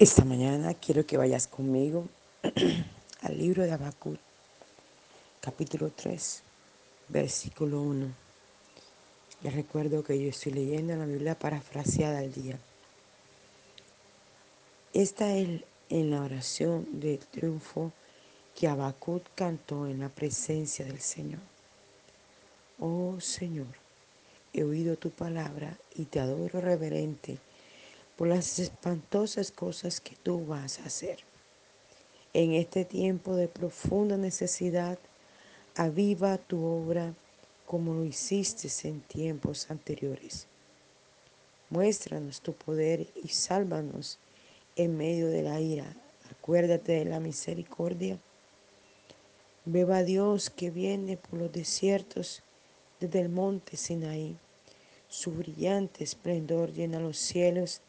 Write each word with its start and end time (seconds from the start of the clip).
Esta 0.00 0.24
mañana 0.24 0.72
quiero 0.72 1.04
que 1.04 1.18
vayas 1.18 1.46
conmigo 1.46 2.08
al 3.20 3.36
libro 3.36 3.64
de 3.64 3.72
Habacuc, 3.72 4.18
capítulo 5.42 5.90
3, 5.94 6.42
versículo 7.10 7.82
1. 7.82 8.06
Les 9.42 9.54
recuerdo 9.54 10.02
que 10.02 10.18
yo 10.18 10.30
estoy 10.30 10.52
leyendo 10.52 10.96
la 10.96 11.04
Biblia 11.04 11.38
parafraseada 11.38 12.20
al 12.20 12.32
día. 12.32 12.58
Esta 14.94 15.36
es 15.36 15.60
en 15.90 16.10
la 16.10 16.22
oración 16.22 16.86
de 16.98 17.18
triunfo 17.18 17.92
que 18.58 18.68
Habacuc 18.68 19.22
cantó 19.34 19.86
en 19.86 20.00
la 20.00 20.08
presencia 20.08 20.86
del 20.86 21.00
Señor. 21.02 21.42
Oh 22.78 23.20
Señor, 23.20 23.76
he 24.54 24.64
oído 24.64 24.96
tu 24.96 25.10
palabra 25.10 25.76
y 25.94 26.06
te 26.06 26.20
adoro 26.20 26.62
reverente 26.62 27.36
por 28.20 28.28
las 28.28 28.58
espantosas 28.58 29.50
cosas 29.50 29.98
que 29.98 30.14
tú 30.14 30.44
vas 30.44 30.78
a 30.78 30.84
hacer. 30.84 31.20
En 32.34 32.52
este 32.52 32.84
tiempo 32.84 33.34
de 33.34 33.48
profunda 33.48 34.18
necesidad, 34.18 34.98
aviva 35.74 36.36
tu 36.36 36.62
obra 36.62 37.14
como 37.64 37.94
lo 37.94 38.04
hiciste 38.04 38.68
en 38.86 39.00
tiempos 39.00 39.70
anteriores. 39.70 40.46
Muéstranos 41.70 42.42
tu 42.42 42.52
poder 42.52 43.06
y 43.24 43.28
sálvanos 43.28 44.18
en 44.76 44.98
medio 44.98 45.28
de 45.28 45.42
la 45.42 45.58
ira. 45.58 45.96
Acuérdate 46.30 46.92
de 46.92 47.06
la 47.06 47.20
misericordia. 47.20 48.18
Beba 49.64 50.02
Dios 50.02 50.50
que 50.50 50.70
viene 50.70 51.16
por 51.16 51.38
los 51.38 51.52
desiertos 51.52 52.42
desde 53.00 53.20
el 53.20 53.30
monte 53.30 53.78
Sinaí. 53.78 54.36
Su 55.08 55.32
brillante 55.32 56.04
esplendor 56.04 56.70
llena 56.74 57.00
los 57.00 57.16
cielos 57.16 57.80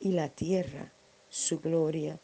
y 0.00 0.12
la 0.12 0.28
tierra 0.28 0.92
su 1.30 1.60
gloria. 1.60 2.18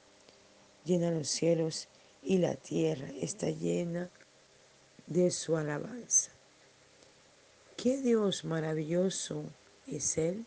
Llena 0.84 1.10
los 1.10 1.28
cielos 1.28 1.88
y 2.22 2.38
la 2.38 2.54
tierra 2.54 3.08
está 3.20 3.50
llena 3.50 4.10
de 5.06 5.30
su 5.30 5.56
alabanza. 5.56 6.30
¿Qué 7.76 7.98
Dios 7.98 8.44
maravilloso 8.44 9.44
es 9.86 10.16
Él? 10.18 10.44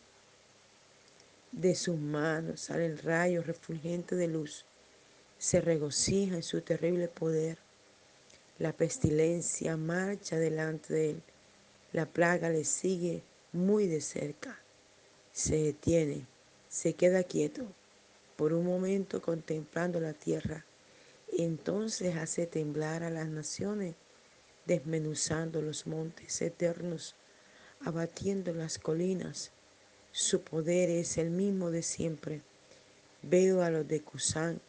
De 1.52 1.74
sus 1.74 1.96
manos 1.96 2.60
sale 2.60 2.86
el 2.86 2.98
rayo 2.98 3.42
refulgente 3.42 4.16
de 4.16 4.28
luz. 4.28 4.64
Se 5.38 5.60
regocija 5.60 6.34
en 6.34 6.42
su 6.42 6.60
terrible 6.62 7.08
poder. 7.08 7.58
La 8.58 8.72
pestilencia 8.72 9.76
marcha 9.76 10.36
delante 10.36 10.92
de 10.92 11.10
Él. 11.10 11.22
La 11.92 12.06
plaga 12.06 12.48
le 12.48 12.64
sigue 12.64 13.22
muy 13.52 13.86
de 13.86 14.00
cerca. 14.00 14.58
Se 15.32 15.56
detiene 15.56 16.26
se 16.76 16.92
queda 16.92 17.24
quieto 17.24 17.64
por 18.36 18.52
un 18.52 18.66
momento 18.66 19.22
contemplando 19.22 19.98
la 19.98 20.12
tierra. 20.12 20.66
Entonces 21.32 22.16
hace 22.16 22.46
temblar 22.46 23.02
a 23.02 23.08
las 23.08 23.28
naciones, 23.28 23.94
desmenuzando 24.66 25.62
los 25.62 25.86
montes 25.86 26.42
eternos, 26.42 27.14
abatiendo 27.80 28.52
las 28.52 28.78
colinas. 28.78 29.52
Su 30.12 30.42
poder 30.42 30.90
es 30.90 31.16
el 31.16 31.30
mismo 31.30 31.70
de 31.70 31.82
siempre. 31.82 32.42
Veo 33.22 33.62
a 33.62 33.70
los 33.70 33.88
de 33.88 34.02
Cusán 34.02 34.60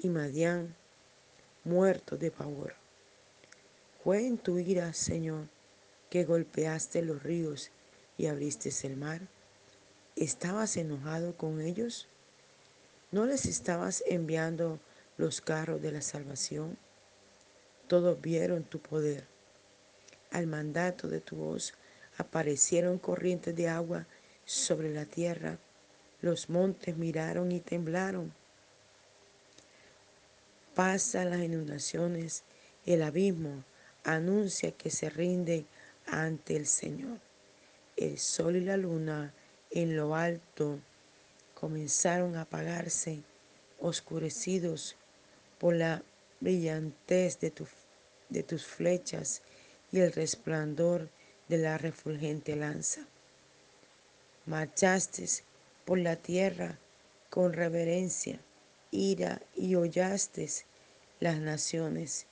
y 0.00 0.08
Madián 0.08 0.74
muertos 1.62 2.18
de 2.18 2.32
pavor. 2.32 2.74
Fue 4.02 4.26
en 4.26 4.38
tu 4.38 4.58
ira, 4.58 4.92
Señor, 4.92 5.46
que 6.10 6.24
golpeaste 6.24 7.00
los 7.02 7.22
ríos 7.22 7.70
y 8.18 8.26
abriste 8.26 8.70
el 8.88 8.96
mar. 8.96 9.20
¿Estabas 10.16 10.76
enojado 10.76 11.36
con 11.36 11.60
ellos? 11.60 12.06
¿No 13.10 13.26
les 13.26 13.46
estabas 13.46 14.04
enviando 14.06 14.78
los 15.16 15.40
carros 15.40 15.82
de 15.82 15.90
la 15.90 16.02
salvación? 16.02 16.78
Todos 17.88 18.20
vieron 18.20 18.62
tu 18.62 18.78
poder. 18.78 19.26
Al 20.30 20.46
mandato 20.46 21.08
de 21.08 21.20
tu 21.20 21.34
voz 21.34 21.74
aparecieron 22.16 22.98
corrientes 22.98 23.56
de 23.56 23.68
agua 23.68 24.06
sobre 24.44 24.94
la 24.94 25.04
tierra. 25.04 25.58
Los 26.22 26.48
montes 26.48 26.96
miraron 26.96 27.50
y 27.50 27.58
temblaron. 27.58 28.32
Pasa 30.76 31.24
las 31.24 31.40
inundaciones, 31.40 32.44
el 32.86 33.02
abismo 33.02 33.64
anuncia 34.04 34.70
que 34.70 34.90
se 34.90 35.10
rinde 35.10 35.66
ante 36.06 36.54
el 36.54 36.66
Señor. 36.66 37.18
El 37.96 38.18
sol 38.18 38.54
y 38.54 38.60
la 38.60 38.76
luna 38.76 39.32
en 39.74 39.96
lo 39.96 40.14
alto 40.14 40.78
comenzaron 41.54 42.36
a 42.36 42.42
apagarse, 42.42 43.22
oscurecidos 43.80 44.96
por 45.58 45.74
la 45.74 46.02
brillantez 46.38 47.40
de, 47.40 47.52
de 48.28 48.42
tus 48.44 48.64
flechas 48.64 49.42
y 49.90 49.98
el 49.98 50.12
resplandor 50.12 51.08
de 51.48 51.58
la 51.58 51.76
refulgente 51.76 52.54
lanza. 52.54 53.00
Marchaste 54.46 55.26
por 55.84 55.98
la 55.98 56.14
tierra 56.14 56.78
con 57.28 57.52
reverencia, 57.52 58.38
ira 58.92 59.42
y 59.56 59.74
hollaste 59.74 60.48
las 61.18 61.40
naciones 61.40 62.26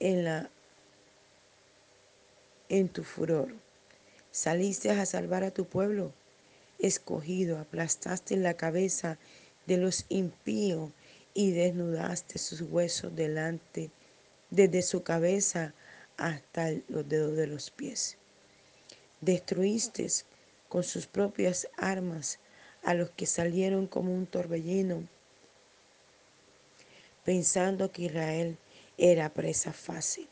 en, 0.00 0.24
la, 0.24 0.48
en 2.70 2.88
tu 2.88 3.04
furor. 3.04 3.52
Saliste 4.30 4.90
a 4.90 5.04
salvar 5.04 5.44
a 5.44 5.50
tu 5.50 5.66
pueblo 5.66 6.12
escogido, 6.78 7.58
aplastaste 7.58 8.36
la 8.36 8.54
cabeza 8.54 9.18
de 9.66 9.76
los 9.78 10.06
impíos 10.08 10.90
y 11.34 11.50
desnudaste 11.50 12.38
sus 12.38 12.62
huesos 12.62 13.14
delante, 13.14 13.90
desde 14.50 14.82
su 14.82 15.02
cabeza 15.02 15.74
hasta 16.16 16.70
los 16.88 17.08
dedos 17.08 17.36
de 17.36 17.46
los 17.46 17.70
pies. 17.70 18.16
Destruiste 19.20 20.06
con 20.68 20.82
sus 20.82 21.06
propias 21.06 21.68
armas 21.76 22.38
a 22.82 22.94
los 22.94 23.10
que 23.10 23.26
salieron 23.26 23.86
como 23.86 24.14
un 24.14 24.26
torbellino, 24.26 25.08
pensando 27.24 27.90
que 27.90 28.02
Israel 28.02 28.56
era 28.96 29.28
presa 29.28 29.72
fácil. 29.72 30.28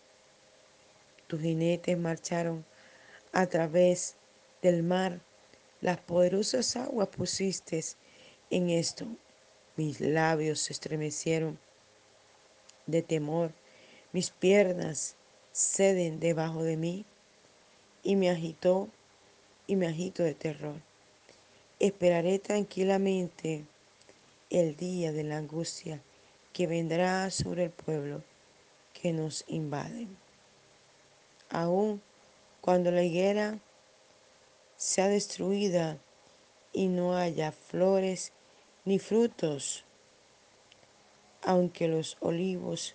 Tus 1.27 1.41
jinetes 1.41 1.99
marcharon 1.99 2.65
a 3.33 3.47
través 3.47 4.15
del 4.63 4.83
mar 4.83 5.21
las 5.85 5.99
poderosas 5.99 6.77
aguas 6.77 7.09
pusiste 7.09 7.79
en 8.49 8.71
esto. 8.71 9.07
Mis 9.77 10.01
labios 10.01 10.61
se 10.61 10.73
estremecieron 10.73 11.59
de 12.87 13.03
temor. 13.03 13.53
Mis 14.11 14.31
piernas 14.31 15.15
ceden 15.53 16.21
debajo 16.21 16.63
de 16.63 16.79
mí 16.79 17.05
y 18.03 18.17
me 18.17 18.31
agitó 18.31 18.89
y 19.67 19.77
me 19.77 19.87
agito 19.87 20.23
de 20.23 20.33
terror. 20.33 20.77
Esperaré 21.79 22.39
tranquilamente 22.39 23.67
el 24.49 24.77
día 24.77 25.13
de 25.13 25.25
la 25.25 25.37
angustia 25.37 26.01
que 26.55 26.67
vendrá 26.67 27.31
sobre 27.31 27.65
el 27.65 27.71
pueblo 27.71 28.23
que 28.95 29.13
nos 29.13 29.45
invade. 29.49 30.07
Aún 31.51 32.01
cuando 32.63 32.91
la 32.91 33.03
higuera 33.03 33.59
sea 34.77 35.09
destruida 35.09 35.99
y 36.73 36.89
no 36.89 37.17
haya 37.17 37.53
flores 37.53 38.33
ni 38.85 38.99
frutos, 38.99 39.85
aunque 41.43 41.89
los 41.89 42.17
olivos 42.21 42.95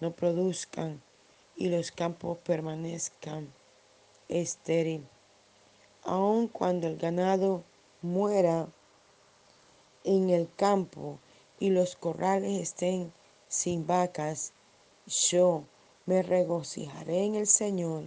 no 0.00 0.12
produzcan 0.12 1.02
y 1.56 1.68
los 1.68 1.90
campos 1.90 2.38
permanezcan 2.38 3.52
estéril, 4.28 5.06
aun 6.04 6.48
cuando 6.48 6.86
el 6.86 6.96
ganado 6.96 7.64
muera 8.02 8.68
en 10.04 10.30
el 10.30 10.48
campo 10.54 11.18
y 11.58 11.70
los 11.70 11.96
corrales 11.96 12.60
estén 12.60 13.12
sin 13.48 13.86
vacas, 13.86 14.52
yo 15.06 15.64
me 16.06 16.22
regocijaré 16.22 17.24
en 17.24 17.34
el 17.34 17.46
Señor 17.46 18.04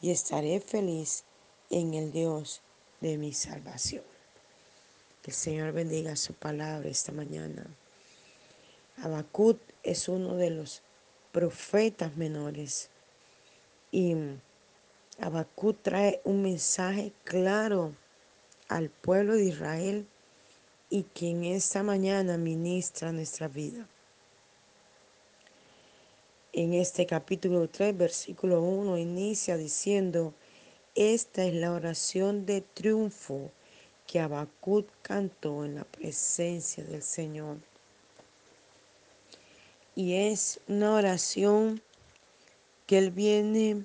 y 0.00 0.10
estaré 0.10 0.60
feliz 0.60 1.25
en 1.70 1.94
el 1.94 2.12
Dios 2.12 2.60
de 3.00 3.18
mi 3.18 3.32
salvación. 3.32 4.04
Que 5.22 5.30
el 5.30 5.36
Señor 5.36 5.72
bendiga 5.72 6.16
su 6.16 6.34
palabra 6.34 6.88
esta 6.88 7.12
mañana. 7.12 7.66
Habacuc 8.98 9.58
es 9.82 10.08
uno 10.08 10.36
de 10.36 10.50
los 10.50 10.82
profetas 11.32 12.16
menores 12.16 12.88
y 13.90 14.14
Habacuc 15.20 15.82
trae 15.82 16.20
un 16.24 16.42
mensaje 16.42 17.12
claro 17.24 17.94
al 18.68 18.90
pueblo 18.90 19.34
de 19.34 19.44
Israel 19.44 20.06
y 20.90 21.02
que 21.02 21.30
en 21.30 21.44
esta 21.44 21.82
mañana 21.82 22.36
ministra 22.38 23.12
nuestra 23.12 23.48
vida. 23.48 23.86
En 26.52 26.72
este 26.72 27.04
capítulo 27.04 27.68
3, 27.68 27.96
versículo 27.96 28.62
1, 28.62 28.96
inicia 28.96 29.56
diciendo, 29.56 30.32
esta 30.96 31.44
es 31.44 31.54
la 31.54 31.72
oración 31.72 32.46
de 32.46 32.62
triunfo 32.62 33.52
que 34.06 34.18
Habacuc 34.18 34.88
cantó 35.02 35.64
en 35.64 35.76
la 35.76 35.84
presencia 35.84 36.82
del 36.84 37.02
Señor. 37.02 37.58
Y 39.94 40.14
es 40.14 40.58
una 40.68 40.94
oración 40.94 41.82
que 42.86 42.98
él 42.98 43.10
viene 43.10 43.84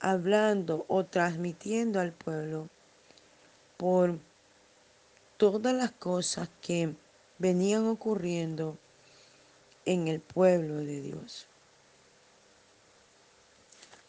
hablando 0.00 0.86
o 0.88 1.04
transmitiendo 1.04 2.00
al 2.00 2.12
pueblo 2.12 2.68
por 3.76 4.18
todas 5.36 5.74
las 5.74 5.92
cosas 5.92 6.48
que 6.60 6.94
venían 7.38 7.86
ocurriendo 7.86 8.78
en 9.84 10.08
el 10.08 10.20
pueblo 10.20 10.76
de 10.76 11.00
Dios. 11.00 11.46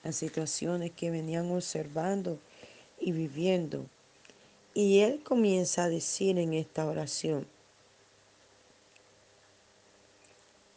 Las 0.03 0.15
situaciones 0.15 0.91
que 0.91 1.11
venían 1.11 1.49
observando 1.51 2.39
y 2.99 3.11
viviendo. 3.11 3.85
Y 4.73 4.99
él 4.99 5.21
comienza 5.23 5.85
a 5.85 5.89
decir 5.89 6.37
en 6.39 6.53
esta 6.53 6.85
oración, 6.85 7.47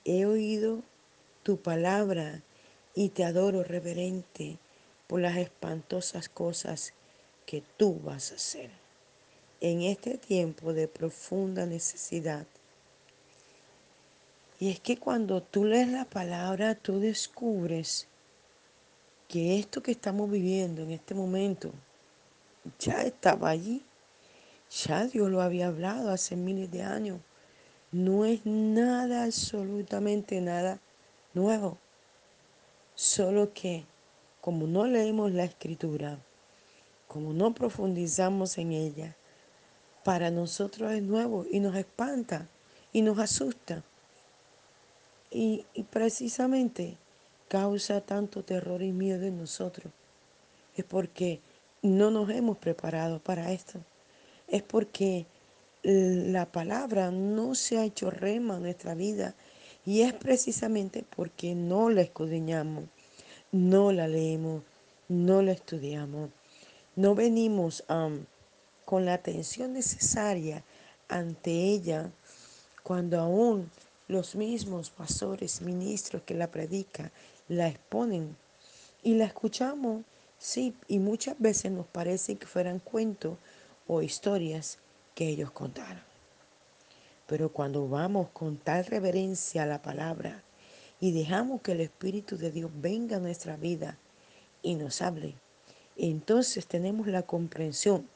he 0.05 0.26
oído 0.26 0.82
tu 1.43 1.56
palabra 1.56 2.43
y 2.94 3.08
te 3.08 3.25
adoro 3.25 3.62
reverente 3.64 4.58
por 5.06 5.20
las 5.20 5.37
espantosas 5.37 6.28
cosas 6.28 6.93
que 7.46 7.62
tú 7.76 8.00
vas 8.05 8.32
a 8.32 8.37
hacer. 8.37 8.70
En 9.61 9.82
este 9.82 10.19
tiempo 10.19 10.73
de 10.73 10.88
profunda 10.88 11.67
necesidad. 11.67 12.46
Y 14.61 14.70
es 14.70 14.81
que 14.81 14.99
cuando 14.99 15.43
tú 15.43 15.64
lees 15.64 15.88
la 15.88 16.05
palabra, 16.05 16.75
tú 16.75 17.00
descubres 17.00 18.06
que 19.36 19.58
esto 19.58 19.82
que 19.82 19.90
estamos 19.90 20.30
viviendo 20.30 20.80
en 20.80 20.92
este 20.92 21.14
momento 21.14 21.70
ya 22.78 23.02
estaba 23.02 23.50
allí. 23.50 23.84
Ya 24.86 25.04
Dios 25.04 25.30
lo 25.30 25.42
había 25.42 25.66
hablado 25.66 26.08
hace 26.08 26.36
miles 26.36 26.70
de 26.70 26.82
años. 26.82 27.20
No 27.92 28.24
es 28.24 28.46
nada, 28.46 29.24
absolutamente 29.24 30.40
nada 30.40 30.80
nuevo. 31.34 31.76
Solo 32.94 33.52
que 33.52 33.84
como 34.40 34.66
no 34.66 34.86
leemos 34.86 35.30
la 35.32 35.44
escritura, 35.44 36.18
como 37.06 37.34
no 37.34 37.52
profundizamos 37.52 38.56
en 38.56 38.72
ella, 38.72 39.16
para 40.02 40.30
nosotros 40.30 40.92
es 40.92 41.02
nuevo 41.02 41.44
y 41.50 41.60
nos 41.60 41.76
espanta 41.76 42.48
y 42.90 43.02
nos 43.02 43.18
asusta. 43.18 43.84
Y, 45.30 45.66
y 45.74 45.82
precisamente 45.82 46.96
causa 47.48 48.00
tanto 48.00 48.43
terror 48.43 48.82
y 48.82 48.93
miedo 48.93 49.25
en 49.26 49.38
nosotros. 49.38 49.93
Es 50.76 50.84
porque 50.84 51.40
no 51.82 52.10
nos 52.10 52.28
hemos 52.31 52.58
preparado 52.58 53.19
para 53.20 53.52
esto. 53.52 53.81
Es 54.48 54.62
porque 54.62 55.26
la 55.82 56.46
palabra 56.46 57.10
no 57.10 57.54
se 57.54 57.78
ha 57.78 57.84
hecho 57.84 58.10
rema 58.10 58.56
en 58.56 58.62
nuestra 58.62 58.94
vida 58.94 59.34
y 59.84 60.00
es 60.00 60.12
precisamente 60.12 61.04
porque 61.14 61.54
no 61.54 61.90
la 61.90 62.02
escudriñamos, 62.02 62.84
no 63.52 63.92
la 63.92 64.08
leemos, 64.08 64.62
no 65.08 65.42
la 65.42 65.52
estudiamos, 65.52 66.31
no 66.96 67.14
venimos 67.14 67.84
con 68.84 69.04
la 69.04 69.14
atención 69.14 69.75
necesaria 69.75 70.64
ante 71.08 71.52
ella 71.52 72.10
cuando 72.82 73.20
aún 73.20 73.70
los 74.08 74.34
mismos 74.34 74.90
pastores, 74.90 75.60
ministros 75.60 76.22
que 76.22 76.34
la 76.34 76.50
predican, 76.50 77.12
la 77.48 77.69
exponen 77.69 78.37
y 79.02 79.14
la 79.14 79.25
escuchamos, 79.25 80.04
sí, 80.38 80.75
y 80.88 80.98
muchas 80.98 81.38
veces 81.38 81.70
nos 81.70 81.87
parece 81.87 82.37
que 82.37 82.46
fueran 82.46 82.81
cuentos 82.81 83.38
o 83.87 84.02
historias 84.02 84.78
que 85.14 85.28
ellos 85.28 85.50
contaron. 85.52 86.02
Pero 87.26 87.52
cuando 87.52 87.88
vamos 87.88 88.28
con 88.32 88.56
tal 88.56 88.84
reverencia 88.87 89.62
a 89.62 89.66
la 89.66 89.82
palabra 89.82 90.43
y 91.00 91.12
dejamos 91.12 91.60
que 91.62 91.72
el 91.72 91.81
Espíritu 91.81 92.37
de 92.37 92.50
Dios 92.50 92.70
venga 92.75 93.16
a 93.16 93.20
nuestra 93.20 93.56
vida 93.56 93.99
y 94.62 94.75
nos 94.75 95.02
hable, 95.02 95.34
entonces 95.96 96.66
tenemos 96.66 97.06
la 97.06 97.22
comprensión 97.22 98.08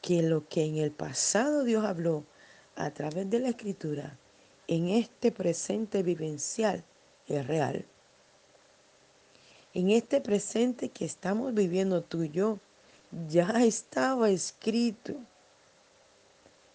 que 0.00 0.22
lo 0.22 0.48
que 0.48 0.64
en 0.64 0.76
el 0.78 0.90
pasado 0.90 1.62
Dios 1.62 1.84
habló 1.84 2.24
a 2.74 2.90
través 2.90 3.30
de 3.30 3.38
la 3.38 3.50
escritura, 3.50 4.18
en 4.66 4.88
este 4.88 5.30
presente 5.30 6.02
vivencial 6.02 6.82
es 7.28 7.46
real 7.46 7.86
en 9.74 9.90
este 9.90 10.20
presente 10.20 10.88
que 10.88 11.04
estamos 11.04 11.54
viviendo 11.54 12.02
tú 12.02 12.22
y 12.22 12.30
yo, 12.30 12.58
ya 13.28 13.64
estaba 13.64 14.30
escrito. 14.30 15.14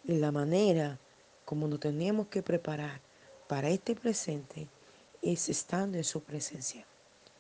Y 0.04 0.18
la 0.18 0.32
manera 0.32 1.00
como 1.46 1.68
nos 1.68 1.80
teníamos 1.80 2.28
que 2.28 2.42
preparar 2.42 3.00
para 3.48 3.70
este 3.70 3.96
presente 3.96 4.68
es 5.22 5.48
estando 5.50 5.98
en 5.98 6.04
su 6.04 6.22
presencia, 6.22 6.86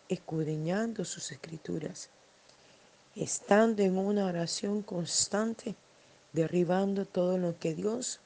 escudriñando 0.09 1.03
sus 1.03 1.31
escrituras, 1.31 2.09
estando 3.15 3.83
en 3.83 3.97
una 3.97 4.25
oración 4.25 4.81
constante, 4.81 5.75
derribando 6.33 7.05
todo 7.05 7.37
lo 7.37 7.57
que 7.59 7.73
Dios 7.73 8.19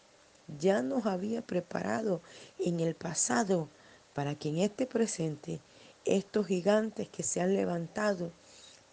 ya 0.60 0.82
nos 0.82 1.06
había 1.06 1.42
preparado 1.42 2.22
en 2.60 2.80
el 2.80 2.94
pasado 2.94 3.70
para 4.14 4.36
que 4.36 4.50
en 4.50 4.60
este 4.60 4.86
presente 4.86 5.62
estos 6.06 6.48
gigantes 6.48 7.10
que 7.10 7.24
se 7.24 7.42
han 7.42 7.54
levantado 7.54 8.32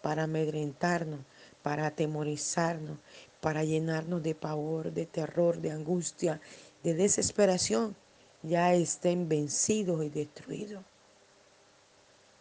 para 0.01 0.23
amedrentarnos, 0.23 1.21
para 1.61 1.87
atemorizarnos, 1.87 2.99
para 3.41 3.63
llenarnos 3.63 4.23
de 4.23 4.35
pavor, 4.35 4.91
de 4.91 5.05
terror, 5.05 5.59
de 5.59 5.71
angustia, 5.71 6.41
de 6.83 6.93
desesperación, 6.93 7.95
ya 8.43 8.73
estén 8.73 9.27
vencidos 9.27 10.03
y 10.03 10.09
destruidos. 10.09 10.83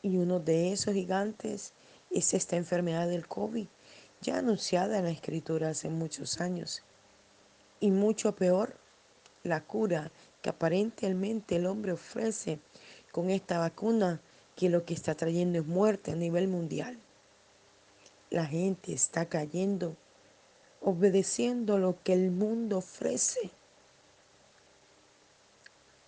Y 0.03 0.17
uno 0.17 0.39
de 0.39 0.73
esos 0.73 0.95
gigantes 0.95 1.73
es 2.11 2.35
esta 2.35 2.57
enfermedad 2.57 3.09
del 3.09 3.27
COVID, 3.27 3.67
ya 4.21 4.39
anunciada 4.39 4.99
en 4.99 5.05
la 5.05 5.11
escritura 5.11 5.71
hace 5.71 5.89
muchos 5.89 6.41
años. 6.41 6.83
Y 7.81 7.91
mucho 7.91 8.35
peor, 8.35 8.77
la 9.45 9.65
cura 9.65 10.11
que 10.43 10.51
aparentemente 10.51 11.57
el 11.57 11.67
hombre 11.67 11.93
ofrece 11.93 12.61
con 13.13 13.31
esta 13.31 13.59
vacuna 13.59 14.21
que 14.59 14.69
lo 14.69 14.85
que 14.85 14.93
está 14.93 15.15
trayendo 15.15 15.61
es 15.61 15.67
muerte 15.67 16.11
a 16.11 16.17
nivel 16.17 16.49
mundial. 16.49 16.99
La 18.29 18.45
gente 18.45 18.93
está 18.93 19.27
cayendo, 19.27 19.97
obedeciendo 20.81 21.79
lo 21.79 22.03
que 22.03 22.13
el 22.13 22.33
mundo 22.33 22.79
ofrece. 22.79 23.53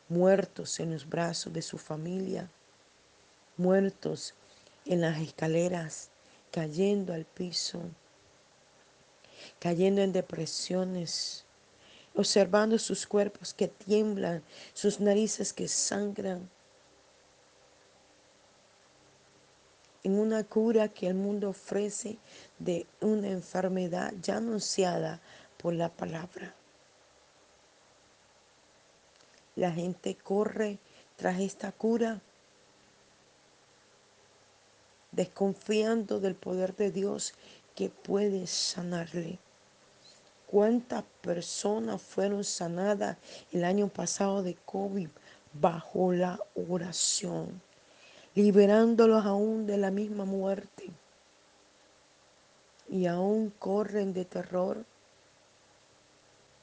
Muertos 0.09 0.81
en 0.81 0.91
los 0.91 1.09
brazos 1.09 1.53
de 1.53 1.63
su 1.63 1.79
familia, 1.79 2.51
muertos 3.57 4.35
en 4.85 5.03
las 5.03 5.21
escaleras, 5.21 6.11
cayendo 6.51 7.15
al 7.15 7.27
piso, 7.27 7.81
cayendo 9.61 10.03
en 10.03 10.13
depresiones, 10.13 11.45
observando 12.17 12.81
sus 12.81 13.07
cuerpos 13.07 13.55
que 13.55 13.69
tiemblan, 13.69 14.43
sus 14.75 14.99
narices 14.99 15.53
que 15.53 15.69
sangran, 15.69 16.51
en 20.03 20.19
una 20.19 20.45
cura 20.45 20.89
que 20.89 21.07
el 21.07 21.15
mundo 21.15 21.51
ofrece 21.51 22.19
de 22.59 22.87
una 23.01 23.29
enfermedad 23.29 24.13
ya 24.23 24.37
anunciada 24.37 25.21
por 25.57 25.75
la 25.75 25.91
palabra. 25.91 26.55
La 29.57 29.73
gente 29.73 30.15
corre 30.17 30.79
tras 31.17 31.41
esta 31.41 31.73
cura 31.73 32.21
desconfiando 35.13 36.21
del 36.21 36.35
poder 36.35 36.75
de 36.77 36.91
Dios 36.91 37.35
que 37.75 37.91
puede 37.91 38.47
sanarle. 38.47 39.39
¿Cuántas 40.47 41.05
personas 41.21 42.03
fueron 42.03 42.43
sanadas 42.43 43.17
el 43.53 43.65
año 43.65 43.89
pasado 43.89 44.43
de 44.43 44.55
COVID 44.55 45.09
bajo 45.53 46.13
la 46.13 46.41
oración? 46.55 47.61
Liberándolos 48.35 49.25
aún 49.25 49.67
de 49.67 49.77
la 49.77 49.91
misma 49.91 50.25
muerte. 50.25 50.91
Y 52.89 53.07
aún 53.07 53.51
corren 53.59 54.13
de 54.13 54.25
terror 54.25 54.85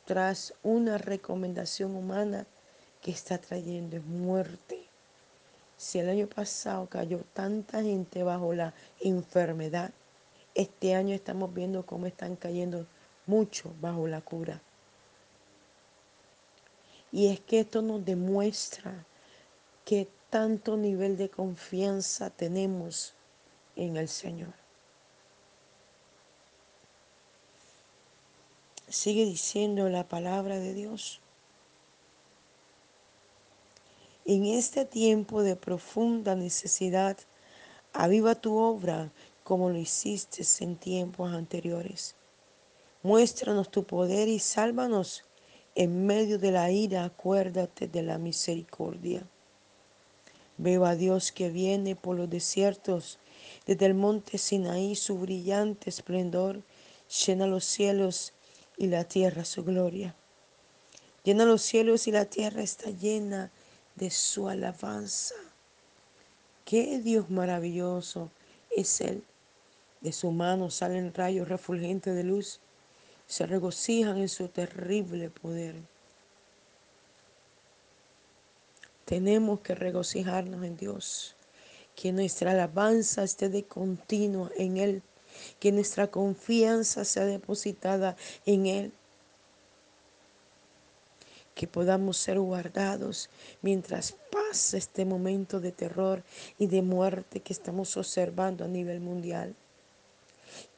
tras 0.05 0.53
una 0.63 0.97
recomendación 0.97 1.95
humana 1.95 2.45
que 3.01 3.12
está 3.12 3.38
trayendo 3.38 4.01
muerte. 4.01 4.86
Si 5.77 6.00
el 6.00 6.09
año 6.09 6.27
pasado 6.27 6.88
cayó 6.88 7.19
tanta 7.33 7.83
gente 7.83 8.24
bajo 8.24 8.53
la 8.53 8.74
enfermedad, 9.00 9.91
este 10.55 10.95
año 10.95 11.13
estamos 11.13 11.53
viendo 11.53 11.86
cómo 11.86 12.07
están 12.07 12.36
cayendo 12.36 12.88
muchos 13.27 13.79
bajo 13.79 14.07
la 14.07 14.21
cura. 14.21 14.62
Y 17.12 17.27
es 17.27 17.39
que 17.41 17.59
esto 17.59 17.81
nos 17.81 18.03
demuestra 18.03 19.05
que 19.86 20.07
tanto 20.29 20.75
nivel 20.75 21.17
de 21.17 21.29
confianza 21.29 22.29
tenemos 22.29 23.13
en 23.75 23.98
el 23.98 24.07
Señor. 24.07 24.53
Sigue 28.89 29.25
diciendo 29.25 29.89
la 29.89 30.07
palabra 30.07 30.60
de 30.60 30.74
Dios. 30.74 31.22
En 34.25 34.46
este 34.46 34.86
tiempo 34.86 35.43
de 35.43 35.55
profunda 35.55 36.36
necesidad, 36.36 37.17
aviva 37.93 38.36
tu 38.36 38.57
obra 38.57 39.12
como 39.43 39.69
lo 39.69 39.77
hiciste 39.77 40.43
en 40.60 40.75
tiempos 40.75 41.31
anteriores. 41.31 42.15
Muéstranos 43.03 43.69
tu 43.72 43.86
poder 43.86 44.27
y 44.27 44.39
sálvanos 44.39 45.24
en 45.75 46.05
medio 46.05 46.39
de 46.39 46.51
la 46.51 46.72
ira, 46.72 47.05
acuérdate 47.05 47.88
de 47.88 48.03
la 48.03 48.17
misericordia. 48.17 49.25
Veo 50.57 50.85
a 50.85 50.95
Dios 50.95 51.31
que 51.31 51.49
viene 51.49 51.95
por 51.95 52.17
los 52.17 52.29
desiertos, 52.29 53.19
desde 53.65 53.85
el 53.85 53.93
monte 53.93 54.37
Sinaí 54.37 54.95
su 54.95 55.17
brillante 55.17 55.89
esplendor 55.89 56.63
llena 57.25 57.47
los 57.47 57.63
cielos 57.63 58.33
y 58.77 58.87
la 58.87 59.03
tierra 59.03 59.45
su 59.45 59.63
gloria. 59.63 60.15
Llena 61.23 61.45
los 61.45 61.61
cielos 61.61 62.07
y 62.07 62.11
la 62.11 62.25
tierra 62.25 62.61
está 62.61 62.89
llena 62.89 63.51
de 63.95 64.09
su 64.11 64.47
alabanza. 64.47 65.35
Qué 66.65 66.99
Dios 66.99 67.29
maravilloso 67.29 68.31
es 68.75 69.01
Él. 69.01 69.23
De 70.01 70.11
su 70.11 70.31
mano 70.31 70.69
salen 70.69 71.13
rayos 71.13 71.47
refulgentes 71.47 72.15
de 72.15 72.23
luz. 72.23 72.59
Se 73.25 73.45
regocijan 73.45 74.17
en 74.17 74.29
su 74.29 74.47
terrible 74.47 75.29
poder. 75.29 75.75
Tenemos 79.07 79.61
que 79.61 79.73
regocijarnos 79.73 80.65
en 80.65 80.75
Dios. 80.75 81.33
Que 81.95 82.11
nuestra 82.11 82.51
alabanza 82.51 83.23
esté 83.23 83.47
de 83.47 83.63
continuo 83.63 84.51
en 84.57 84.75
Él. 84.75 85.01
Que 85.61 85.71
nuestra 85.71 86.07
confianza 86.07 87.05
sea 87.05 87.23
depositada 87.23 88.17
en 88.45 88.65
Él 88.65 88.91
que 91.55 91.67
podamos 91.67 92.17
ser 92.17 92.39
guardados 92.39 93.31
mientras 93.63 94.15
pasa 94.31 94.77
este 94.77 95.05
momento 95.05 95.59
de 95.59 95.71
terror 95.71 96.23
y 96.59 96.67
de 96.67 96.83
muerte 96.83 97.39
que 97.39 97.51
estamos 97.51 97.97
observando 97.97 98.63
a 98.63 98.67
nivel 98.67 98.99
mundial. 98.99 99.55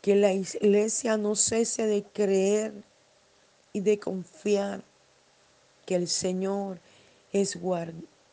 Que 0.02 0.16
la 0.16 0.32
iglesia 0.32 1.18
no 1.18 1.36
cese 1.36 1.86
de 1.86 2.04
creer 2.04 2.72
y 3.74 3.82
de 3.82 4.00
confiar 4.00 4.82
que 5.86 5.96
el 5.96 6.08
Señor 6.08 6.80
es, 7.34 7.60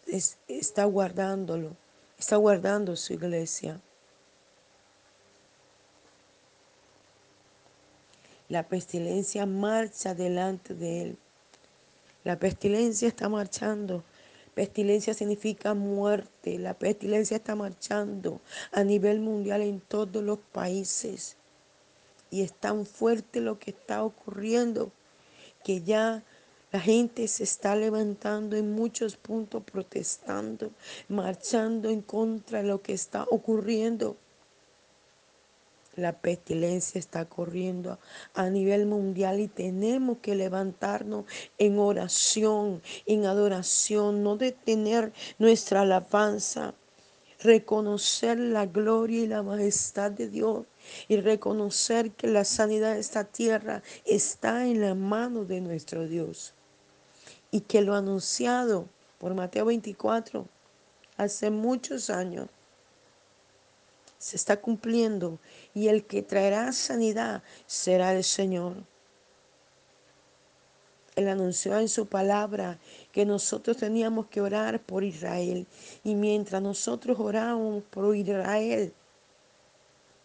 está 0.07 0.85
guardándolo, 0.85 1.77
está 2.19 2.37
guardando 2.37 2.97
su 2.97 3.13
iglesia. 3.13 3.81
La 8.49 8.63
pestilencia 8.63 9.45
marcha 9.47 10.15
delante 10.15 10.75
de 10.75 11.03
él 11.03 11.19
la 12.27 12.41
pestilencia 12.41 13.07
está 13.07 13.29
marchando. 13.29 14.03
Pestilencia 14.53 15.15
significa 15.15 15.75
muerte. 15.75 16.59
La 16.59 16.75
pestilencia 16.75 17.37
está 17.37 17.55
marchando 17.55 18.41
a 18.73 18.83
nivel 18.83 19.21
mundial 19.21 19.63
en 19.63 19.79
todos 19.79 20.25
los 20.25 20.41
países. 20.41 21.37
Y 22.33 22.43
es 22.43 22.53
tan 22.53 22.85
fuerte 22.85 23.41
lo 23.41 23.61
que 23.61 23.71
está 23.71 24.03
ocurriendo 24.03 24.91
que 25.63 25.83
ya 25.83 26.25
la 26.77 26.83
gente 26.83 27.27
se 27.27 27.43
está 27.43 27.75
levantando 27.75 28.55
en 28.55 28.75
muchos 28.75 29.17
puntos 29.17 29.63
protestando, 29.63 30.73
marchando 31.09 31.89
en 31.89 32.03
contra 32.03 32.61
de 32.61 32.69
lo 32.69 32.83
que 32.83 32.93
está 32.93 33.25
ocurriendo. 33.31 34.19
La 35.95 36.21
pestilencia 36.21 36.99
está 36.99 37.25
corriendo 37.25 37.99
a 38.35 38.51
nivel 38.51 38.85
mundial 38.85 39.41
y 39.41 39.49
tenemos 39.49 40.19
que 40.19 40.35
levantarnos 40.35 41.25
en 41.57 41.79
oración, 41.79 42.83
en 43.07 43.25
adoración, 43.25 44.23
no 44.23 44.37
detener 44.37 45.15
nuestra 45.39 45.81
alabanza, 45.81 46.75
reconocer 47.41 48.39
la 48.39 48.67
gloria 48.67 49.23
y 49.23 49.27
la 49.29 49.43
majestad 49.43 50.11
de 50.11 50.29
Dios 50.29 50.67
y 51.09 51.17
reconocer 51.17 52.11
que 52.11 52.27
la 52.27 52.45
sanidad 52.45 52.93
de 52.93 53.01
esta 53.01 53.25
tierra 53.25 53.83
está 54.05 54.67
en 54.67 54.83
la 54.83 54.95
mano 54.95 55.47
de 55.47 55.63
nuestro 55.63 56.07
Dios 56.07 56.53
y 57.51 57.61
que 57.61 57.81
lo 57.81 57.95
anunciado 57.95 58.87
por 59.19 59.35
Mateo 59.35 59.67
24 59.67 60.47
hace 61.17 61.51
muchos 61.51 62.11
años 62.11 62.49
se 64.19 64.37
está 64.37 64.61
cumpliendo 64.61 65.39
y 65.75 65.89
el 65.89 66.05
que 66.05 66.23
traerá 66.23 66.73
sanidad 66.73 67.43
será 67.67 68.13
el 68.15 68.25
Señor. 68.25 68.75
Él 71.17 71.29
anunció 71.29 71.79
en 71.79 71.89
su 71.89 72.07
palabra 72.07 72.79
que 73.11 73.25
nosotros 73.25 73.79
teníamos 73.79 74.27
que 74.27 74.43
orar 74.43 74.81
por 74.81 75.03
Israel. 75.03 75.67
Y 76.05 76.15
mientras 76.15 76.61
nosotros 76.61 77.19
orábamos 77.19 77.83
por 77.85 78.15
Israel 78.15 78.93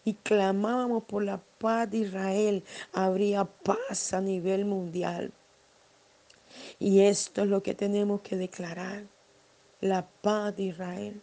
y 0.04 0.14
clamábamos 0.14 1.04
por 1.04 1.22
la 1.22 1.40
paz 1.58 1.90
de 1.90 1.98
Israel, 1.98 2.62
habría 2.92 3.44
paz 3.44 4.12
a 4.12 4.20
nivel 4.20 4.66
mundial. 4.66 5.32
Y 6.78 7.00
esto 7.00 7.42
es 7.42 7.48
lo 7.48 7.62
que 7.62 7.74
tenemos 7.74 8.20
que 8.22 8.36
declarar, 8.36 9.04
la 9.80 10.06
paz 10.06 10.56
de 10.56 10.64
Israel. 10.64 11.20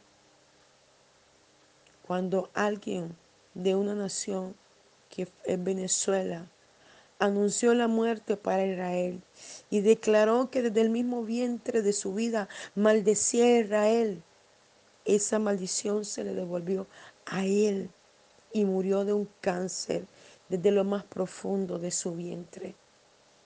Cuando 2.05 2.50
alguien 2.53 3.15
de 3.53 3.75
una 3.75 3.96
nación 3.96 4.55
que 5.10 5.27
es 5.46 5.63
Venezuela 5.63 6.48
anunció 7.19 7.74
la 7.74 7.88
muerte 7.88 8.38
para 8.38 8.65
Israel 8.65 9.22
y 9.69 9.81
declaró 9.81 10.50
que 10.50 10.62
desde 10.62 10.81
el 10.81 10.89
mismo 10.89 11.24
vientre 11.24 11.81
de 11.81 11.93
su 11.93 12.13
vida 12.13 12.48
maldecía 12.75 13.46
a 13.46 13.60
Israel, 13.60 14.24
esa 15.05 15.39
maldición 15.39 16.05
se 16.05 16.24
le 16.24 16.34
devolvió 16.34 16.88
a 17.25 17.46
él 17.46 17.89
y 18.53 18.65
murió 18.65 19.05
de 19.05 19.13
un 19.13 19.29
cáncer 19.41 20.05
desde 20.48 20.72
lo 20.72 20.84
más 20.84 21.03
profundo 21.03 21.77
de 21.77 21.91
su 21.91 22.13
vientre. 22.13 22.75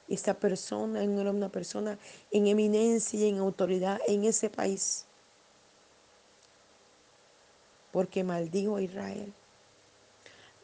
Esta 0.09 0.33
persona 0.33 1.03
era 1.03 1.31
una 1.31 1.49
persona 1.49 1.97
en 2.31 2.47
eminencia 2.47 3.19
y 3.19 3.29
en 3.29 3.39
autoridad 3.39 3.99
en 4.07 4.25
ese 4.25 4.49
país 4.49 5.05
porque 7.93 8.23
maldigo 8.23 8.75
a 8.75 8.81
Israel. 8.81 9.31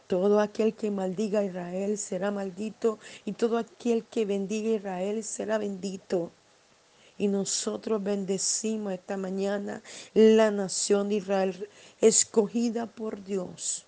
Todo 0.08 0.42
aquel 0.42 0.74
que 0.74 0.90
maldiga 0.90 1.40
a 1.40 1.46
Israel 1.46 1.98
será 2.00 2.32
maldito 2.32 2.98
y 3.24 3.34
todo 3.34 3.60
aquel 3.60 4.04
que 4.04 4.26
bendiga 4.26 4.72
a 4.72 4.76
Israel 4.78 5.24
será 5.24 5.60
bendito. 5.60 6.32
Y 7.20 7.28
nosotros 7.28 8.02
bendecimos 8.02 8.94
esta 8.94 9.16
mañana 9.16 9.84
la 10.16 10.50
nación 10.50 11.10
de 11.10 11.16
Israel 11.16 11.70
escogida 12.02 12.88
por 12.88 13.24
Dios 13.24 13.86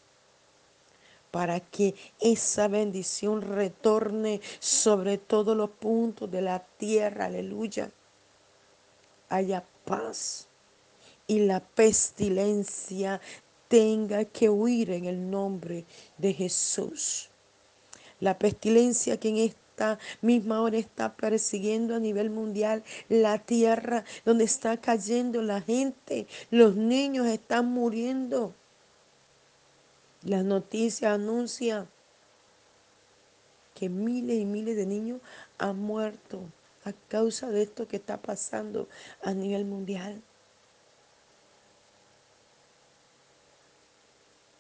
para 1.32 1.62
que 1.62 1.96
esa 2.20 2.68
bendición 2.68 3.42
retorne 3.42 4.42
sobre 4.60 5.18
todos 5.18 5.56
los 5.56 5.70
puntos 5.70 6.30
de 6.30 6.42
la 6.42 6.60
tierra. 6.60 7.26
Aleluya. 7.26 7.90
Haya 9.30 9.64
paz 9.86 10.48
y 11.28 11.40
la 11.40 11.62
pestilencia 11.62 13.22
tenga 13.70 14.26
que 14.26 14.50
huir 14.50 14.92
en 14.92 15.06
el 15.06 15.32
nombre 15.32 15.86
de 16.18 16.34
Jesús. 16.34 17.30
La 18.20 18.38
pestilencia 18.38 19.18
que 19.18 19.30
en 19.30 19.38
esta 19.38 19.98
misma 20.22 20.62
hora 20.62 20.78
está 20.78 21.16
persiguiendo 21.16 21.96
a 21.96 22.00
nivel 22.00 22.30
mundial 22.30 22.84
la 23.08 23.40
tierra 23.40 24.04
donde 24.26 24.44
está 24.44 24.76
cayendo 24.76 25.42
la 25.42 25.62
gente, 25.62 26.28
los 26.50 26.76
niños 26.76 27.28
están 27.28 27.72
muriendo. 27.72 28.54
Las 30.24 30.44
noticias 30.44 31.13
anuncian 31.13 31.90
que 33.74 33.90
miles 33.90 34.40
y 34.40 34.46
miles 34.46 34.75
de 34.75 34.86
niños 34.86 35.22
han 35.58 35.80
muerto 35.80 36.42
a 36.84 36.94
causa 37.10 37.50
de 37.50 37.63
esto 37.63 37.88
que 37.88 37.98
está 37.98 38.22
pasando 38.22 38.88
a 39.24 39.34
nivel 39.34 39.66
mundial. 39.66 40.22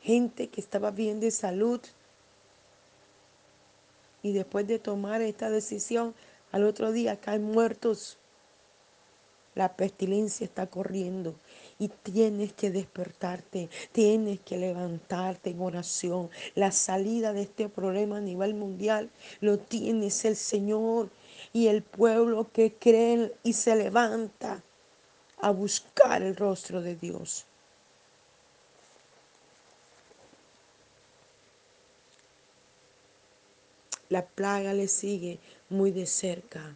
gente 0.01 0.49
que 0.49 0.59
estaba 0.59 0.91
bien 0.91 1.19
de 1.19 1.31
salud 1.31 1.79
y 4.23 4.33
después 4.33 4.67
de 4.67 4.79
tomar 4.79 5.21
esta 5.21 5.49
decisión, 5.49 6.13
al 6.51 6.63
otro 6.63 6.91
día 6.91 7.19
caen 7.19 7.43
muertos. 7.43 8.17
La 9.55 9.75
pestilencia 9.75 10.45
está 10.45 10.67
corriendo 10.67 11.35
y 11.81 11.87
tienes 11.87 12.53
que 12.53 12.69
despertarte, 12.69 13.67
tienes 13.91 14.39
que 14.41 14.55
levantarte 14.55 15.49
en 15.49 15.61
oración. 15.61 16.29
La 16.53 16.71
salida 16.71 17.33
de 17.33 17.41
este 17.41 17.69
problema 17.69 18.17
a 18.17 18.21
nivel 18.21 18.53
mundial 18.53 19.09
lo 19.39 19.57
tienes 19.57 20.23
el 20.25 20.35
Señor 20.35 21.09
y 21.53 21.69
el 21.69 21.81
pueblo 21.81 22.51
que 22.53 22.71
cree 22.71 23.33
y 23.41 23.53
se 23.53 23.75
levanta 23.75 24.61
a 25.39 25.49
buscar 25.49 26.21
el 26.21 26.35
rostro 26.35 26.83
de 26.83 26.95
Dios. 26.95 27.45
La 34.09 34.23
plaga 34.23 34.73
le 34.73 34.87
sigue 34.87 35.39
muy 35.69 35.89
de 35.89 36.05
cerca, 36.05 36.75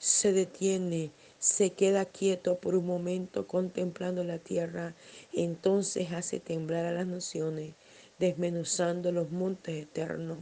se 0.00 0.32
detiene, 0.32 1.12
se 1.40 1.72
queda 1.72 2.04
quieto 2.04 2.58
por 2.58 2.76
un 2.76 2.86
momento 2.86 3.46
contemplando 3.46 4.22
la 4.22 4.38
tierra, 4.38 4.94
entonces 5.32 6.12
hace 6.12 6.38
temblar 6.38 6.84
a 6.84 6.92
las 6.92 7.06
naciones, 7.06 7.72
desmenuzando 8.18 9.10
los 9.10 9.30
montes 9.30 9.82
eternos, 9.82 10.38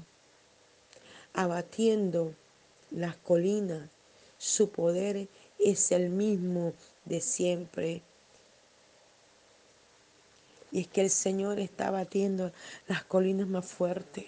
abatiendo 1.33 2.35
las 2.91 3.17
colinas. 3.17 3.89
Su 4.39 4.71
poder 4.71 5.29
es 5.59 5.93
el 5.93 6.11
mismo 6.11 6.75
de 7.05 7.21
siempre. 7.21 8.03
Y 10.73 10.81
es 10.81 10.89
que 10.89 11.01
el 11.01 11.11
Señor 11.11 11.61
está 11.61 11.93
batiendo 11.93 12.53
las 12.89 13.05
colinas 13.05 13.47
más 13.47 13.67
fuertes 13.67 14.27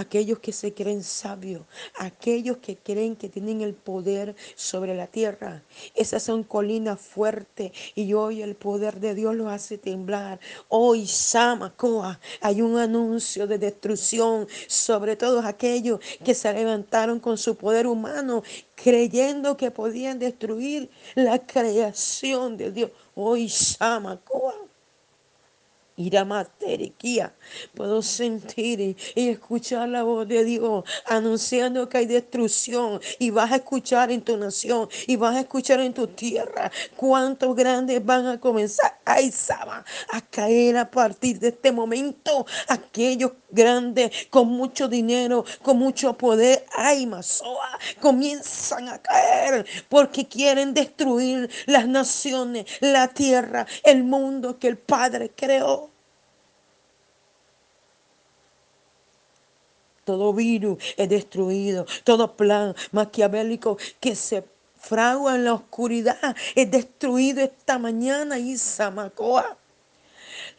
aquellos 0.00 0.38
que 0.38 0.52
se 0.52 0.72
creen 0.72 1.02
sabios, 1.04 1.62
aquellos 1.98 2.56
que 2.56 2.76
creen 2.76 3.16
que 3.16 3.28
tienen 3.28 3.60
el 3.60 3.74
poder 3.74 4.34
sobre 4.54 4.94
la 4.94 5.06
tierra. 5.06 5.62
Esas 5.94 6.22
son 6.22 6.42
colinas 6.42 6.98
fuertes 6.98 7.72
y 7.94 8.14
hoy 8.14 8.40
el 8.40 8.54
poder 8.54 8.98
de 8.98 9.14
Dios 9.14 9.34
los 9.34 9.48
hace 9.48 9.76
temblar. 9.76 10.40
Hoy, 10.68 11.06
Samacoa, 11.06 12.18
hay 12.40 12.62
un 12.62 12.78
anuncio 12.78 13.46
de 13.46 13.58
destrucción 13.58 14.48
sobre 14.66 15.16
todos 15.16 15.44
aquellos 15.44 16.00
que 16.24 16.34
se 16.34 16.50
levantaron 16.52 17.20
con 17.20 17.36
su 17.36 17.54
poder 17.56 17.86
humano 17.86 18.42
creyendo 18.74 19.58
que 19.58 19.70
podían 19.70 20.18
destruir 20.18 20.88
la 21.14 21.38
creación 21.38 22.56
de 22.56 22.72
Dios. 22.72 22.90
Hoy, 23.14 23.50
Samacoa 23.50 24.39
Iramasteriquía. 26.00 27.34
Puedo 27.74 28.02
sentir 28.02 28.96
y 29.14 29.28
escuchar 29.28 29.88
la 29.88 30.02
voz 30.02 30.26
de 30.26 30.44
Dios 30.44 30.84
anunciando 31.06 31.88
que 31.88 31.98
hay 31.98 32.06
destrucción 32.06 33.00
y 33.18 33.30
vas 33.30 33.52
a 33.52 33.56
escuchar 33.56 34.10
en 34.10 34.22
tu 34.22 34.36
nación 34.36 34.88
y 35.06 35.16
vas 35.16 35.36
a 35.36 35.40
escuchar 35.40 35.80
en 35.80 35.92
tu 35.92 36.06
tierra 36.06 36.70
cuántos 36.96 37.54
grandes 37.54 38.04
van 38.04 38.26
a 38.26 38.40
comenzar 38.40 38.98
a 39.04 39.20
a 40.12 40.20
caer 40.30 40.76
a 40.76 40.90
partir 40.90 41.38
de 41.38 41.48
este 41.48 41.72
momento. 41.72 42.46
Aquellos 42.68 43.32
grandes 43.52 44.28
con 44.30 44.48
mucho 44.48 44.88
dinero, 44.88 45.44
con 45.62 45.78
mucho 45.78 46.12
poder, 46.14 46.64
ay, 46.76 47.06
Masoa, 47.06 47.78
comienzan 48.00 48.88
a 48.88 48.98
caer 48.98 49.66
porque 49.88 50.26
quieren 50.26 50.74
destruir 50.74 51.50
las 51.66 51.86
naciones, 51.86 52.66
la 52.80 53.08
tierra, 53.08 53.66
el 53.84 54.04
mundo 54.04 54.58
que 54.58 54.68
el 54.68 54.78
Padre 54.78 55.30
creó. 55.34 55.90
todo 60.10 60.32
virus 60.32 60.82
es 60.96 61.08
destruido, 61.08 61.86
todo 62.02 62.36
plan 62.36 62.74
maquiavélico 62.90 63.78
que 64.00 64.16
se 64.16 64.42
fragua 64.76 65.36
en 65.36 65.44
la 65.44 65.54
oscuridad 65.54 66.34
es 66.56 66.68
destruido 66.68 67.42
esta 67.42 67.78
mañana 67.78 68.36
y 68.36 68.56
Samacoa 68.56 69.59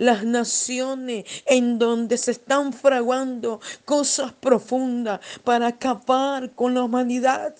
las 0.01 0.24
naciones 0.25 1.25
en 1.46 1.77
donde 1.77 2.17
se 2.17 2.31
están 2.31 2.74
fraguando 2.74 3.62
cosas 3.86 4.34
profundas 4.34 5.20
para 5.43 5.67
acabar 5.67 6.50
con 6.55 6.74
la 6.74 6.81
humanidad 6.81 7.55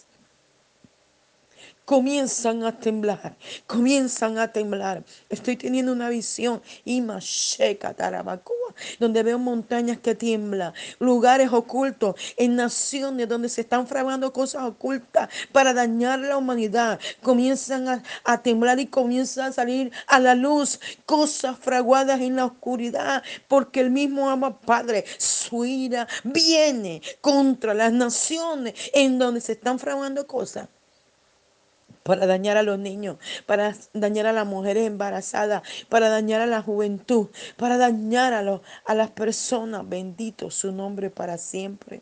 comienzan 1.92 2.64
a 2.64 2.72
temblar, 2.72 3.36
comienzan 3.68 4.38
a 4.38 4.48
temblar. 4.48 5.04
Estoy 5.28 5.58
teniendo 5.58 5.92
una 5.92 6.08
visión, 6.08 6.62
Imasheka 6.86 7.94
Tarabacua, 7.94 8.74
donde 8.98 9.22
veo 9.24 9.38
montañas 9.38 9.98
que 9.98 10.16
tiemblan, 10.16 10.72
lugares 11.00 11.52
ocultos, 11.52 12.16
en 12.38 12.56
naciones 12.56 13.28
donde 13.28 13.50
se 13.50 13.60
están 13.60 13.88
fraguando 13.88 14.32
cosas 14.32 14.64
ocultas 14.64 15.28
para 15.52 15.74
dañar 15.74 16.20
la 16.20 16.38
humanidad. 16.38 16.98
Comienzan 17.22 17.90
a, 17.90 18.04
a 18.24 18.42
temblar 18.42 18.80
y 18.80 18.88
comienzan 18.88 19.50
a 19.50 19.52
salir 19.52 19.92
a 20.08 20.18
la 20.22 20.34
luz 20.34 20.80
cosas 21.06 21.60
fraguadas 21.60 22.22
en 22.22 22.38
la 22.38 22.46
oscuridad, 22.46 23.22
porque 23.50 23.82
el 23.82 23.92
mismo 23.92 24.30
ama 24.30 24.62
Padre, 24.62 25.04
su 25.18 25.66
ira 25.66 26.08
viene 26.24 27.02
contra 27.20 27.74
las 27.74 27.92
naciones 27.92 28.76
en 28.94 29.20
donde 29.20 29.42
se 29.42 29.52
están 29.52 29.78
fraguando 29.78 30.26
cosas 30.26 30.70
para 32.04 32.26
dañar 32.26 32.58
a 32.58 32.64
los 32.64 32.80
niños, 32.80 33.18
para 33.46 33.76
dañar 33.94 34.28
a 34.28 34.34
las 34.34 34.46
mujeres 34.46 34.88
embarazadas, 34.88 35.64
para 35.90 36.10
dañar 36.10 36.42
a 36.42 36.46
la 36.46 36.62
juventud, 36.62 37.28
para 37.58 37.78
dañar 37.78 38.34
a, 38.34 38.42
los, 38.42 38.62
a 38.86 38.96
las 38.96 39.12
personas. 39.12 39.88
Bendito 39.88 40.52
su 40.52 40.72
nombre 40.72 41.10
para 41.10 41.38
siempre. 41.38 42.02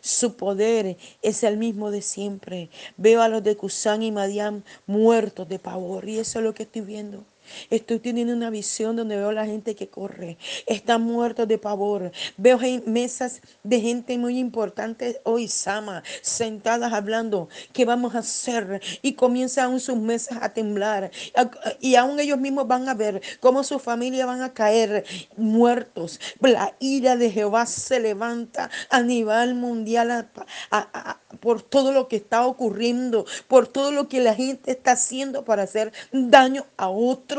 Su 0.00 0.36
poder 0.36 0.98
es 1.22 1.42
el 1.44 1.56
mismo 1.56 1.90
de 1.90 2.02
siempre. 2.02 2.68
Veo 2.98 3.22
a 3.22 3.28
los 3.28 3.42
de 3.42 3.56
Cusán 3.56 4.02
y 4.02 4.12
Madián 4.12 4.62
muertos 4.86 5.48
de 5.48 5.58
pavor 5.58 6.06
y 6.08 6.18
eso 6.18 6.40
es 6.40 6.44
lo 6.44 6.52
que 6.52 6.64
estoy 6.64 6.82
viendo. 6.82 7.24
Estoy 7.70 7.98
teniendo 7.98 8.32
una 8.32 8.50
visión 8.50 8.96
donde 8.96 9.16
veo 9.16 9.32
la 9.32 9.46
gente 9.46 9.74
que 9.74 9.88
corre. 9.88 10.38
Están 10.66 11.02
muertos 11.02 11.48
de 11.48 11.58
pavor. 11.58 12.12
Veo 12.36 12.58
mesas 12.86 13.40
de 13.62 13.80
gente 13.80 14.16
muy 14.18 14.38
importante 14.38 15.20
hoy, 15.24 15.48
Sama, 15.48 16.02
sentadas 16.22 16.92
hablando. 16.92 17.48
¿Qué 17.72 17.84
vamos 17.84 18.14
a 18.14 18.18
hacer? 18.18 18.80
Y 19.02 19.14
comienzan 19.14 19.80
sus 19.80 19.96
mesas 19.96 20.38
a 20.40 20.52
temblar. 20.52 21.10
Y 21.80 21.96
aún 21.96 22.20
ellos 22.20 22.38
mismos 22.38 22.66
van 22.66 22.88
a 22.88 22.94
ver 22.94 23.20
cómo 23.40 23.64
su 23.64 23.78
familia 23.78 24.26
van 24.26 24.42
a 24.42 24.52
caer 24.52 25.04
muertos. 25.36 26.20
La 26.40 26.74
ira 26.78 27.16
de 27.16 27.30
Jehová 27.30 27.66
se 27.66 28.00
levanta 28.00 28.70
a 28.90 29.02
nivel 29.02 29.54
mundial 29.54 30.30
por 31.40 31.62
todo 31.62 31.92
lo 31.92 32.08
que 32.08 32.16
está 32.16 32.46
ocurriendo, 32.46 33.26
por 33.48 33.66
todo 33.66 33.90
lo 33.90 34.08
que 34.08 34.20
la 34.20 34.34
gente 34.34 34.70
está 34.70 34.92
haciendo 34.92 35.44
para 35.44 35.64
hacer 35.64 35.92
daño 36.12 36.66
a 36.76 36.88
otros 36.88 37.33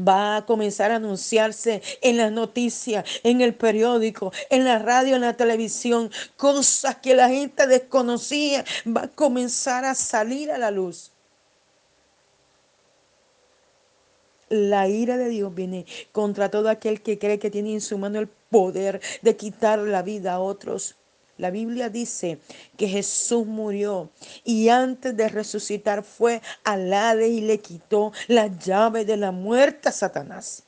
Va 0.00 0.36
a 0.36 0.46
comenzar 0.46 0.90
a 0.90 0.96
anunciarse 0.96 1.82
en 2.00 2.16
las 2.16 2.32
noticias, 2.32 3.04
en 3.22 3.40
el 3.40 3.54
periódico, 3.54 4.32
en 4.50 4.64
la 4.64 4.78
radio, 4.78 5.16
en 5.16 5.22
la 5.22 5.36
televisión, 5.36 6.10
cosas 6.36 6.96
que 6.96 7.14
la 7.14 7.28
gente 7.28 7.66
desconocía. 7.66 8.64
Va 8.86 9.02
a 9.02 9.08
comenzar 9.08 9.84
a 9.84 9.94
salir 9.94 10.50
a 10.50 10.58
la 10.58 10.70
luz. 10.70 11.12
La 14.48 14.88
ira 14.88 15.18
de 15.18 15.28
Dios 15.28 15.54
viene 15.54 15.84
contra 16.10 16.50
todo 16.50 16.70
aquel 16.70 17.02
que 17.02 17.18
cree 17.18 17.38
que 17.38 17.50
tiene 17.50 17.74
en 17.74 17.82
su 17.82 17.98
mano 17.98 18.18
el 18.18 18.28
poder 18.28 19.00
de 19.20 19.36
quitar 19.36 19.78
la 19.80 20.02
vida 20.02 20.34
a 20.34 20.40
otros. 20.40 20.96
La 21.38 21.50
Biblia 21.50 21.88
dice 21.88 22.40
que 22.76 22.88
Jesús 22.88 23.46
murió 23.46 24.10
y 24.44 24.68
antes 24.68 25.16
de 25.16 25.28
resucitar 25.28 26.02
fue 26.02 26.42
al 26.64 26.92
Hades 26.92 27.30
y 27.30 27.40
le 27.40 27.60
quitó 27.60 28.12
la 28.26 28.48
llave 28.48 29.04
de 29.04 29.16
la 29.16 29.30
muerte 29.30 29.88
a 29.88 29.92
Satanás. 29.92 30.64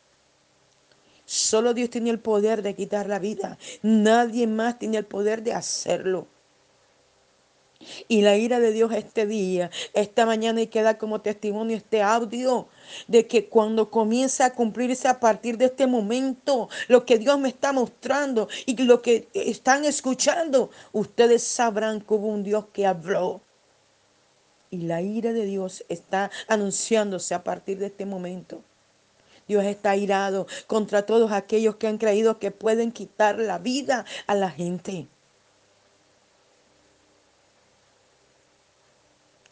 Solo 1.26 1.74
Dios 1.74 1.90
tiene 1.90 2.10
el 2.10 2.20
poder 2.20 2.62
de 2.62 2.74
quitar 2.74 3.08
la 3.08 3.18
vida. 3.18 3.58
Nadie 3.82 4.46
más 4.46 4.78
tiene 4.78 4.98
el 4.98 5.04
poder 5.04 5.42
de 5.42 5.52
hacerlo. 5.52 6.26
Y 8.08 8.20
la 8.20 8.36
ira 8.36 8.60
de 8.60 8.72
Dios 8.72 8.92
este 8.92 9.26
día, 9.26 9.70
esta 9.94 10.26
mañana 10.26 10.60
y 10.60 10.66
queda 10.66 10.98
como 10.98 11.22
testimonio 11.22 11.76
este 11.76 12.02
audio 12.02 12.68
de 13.08 13.26
que 13.26 13.48
cuando 13.48 13.90
comienza 13.90 14.44
a 14.44 14.52
cumplirse 14.52 15.08
a 15.08 15.18
partir 15.18 15.56
de 15.56 15.66
este 15.66 15.86
momento 15.86 16.68
lo 16.88 17.06
que 17.06 17.18
Dios 17.18 17.38
me 17.38 17.48
está 17.48 17.72
mostrando 17.72 18.48
y 18.66 18.76
lo 18.82 19.00
que 19.00 19.28
están 19.32 19.86
escuchando, 19.86 20.70
ustedes 20.92 21.42
sabrán 21.42 22.02
que 22.02 22.14
hubo 22.14 22.28
un 22.28 22.42
Dios 22.42 22.66
que 22.72 22.86
habló. 22.86 23.40
Y 24.70 24.82
la 24.82 25.00
ira 25.00 25.32
de 25.32 25.46
Dios 25.46 25.84
está 25.88 26.30
anunciándose 26.48 27.34
a 27.34 27.42
partir 27.42 27.78
de 27.78 27.86
este 27.86 28.04
momento. 28.04 28.62
Dios 29.48 29.64
está 29.64 29.96
irado 29.96 30.46
contra 30.66 31.06
todos 31.06 31.32
aquellos 31.32 31.76
que 31.76 31.88
han 31.88 31.98
creído 31.98 32.38
que 32.38 32.50
pueden 32.50 32.92
quitar 32.92 33.38
la 33.38 33.58
vida 33.58 34.04
a 34.26 34.34
la 34.34 34.50
gente. 34.50 35.08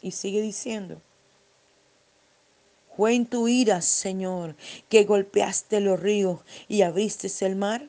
Y 0.00 0.12
sigue 0.12 0.40
diciendo, 0.40 1.00
fue 2.96 3.14
en 3.14 3.26
tu 3.26 3.46
ira, 3.46 3.80
Señor, 3.80 4.56
que 4.88 5.04
golpeaste 5.04 5.80
los 5.80 6.00
ríos 6.00 6.40
y 6.66 6.82
abriste 6.82 7.28
el 7.46 7.54
mar. 7.54 7.88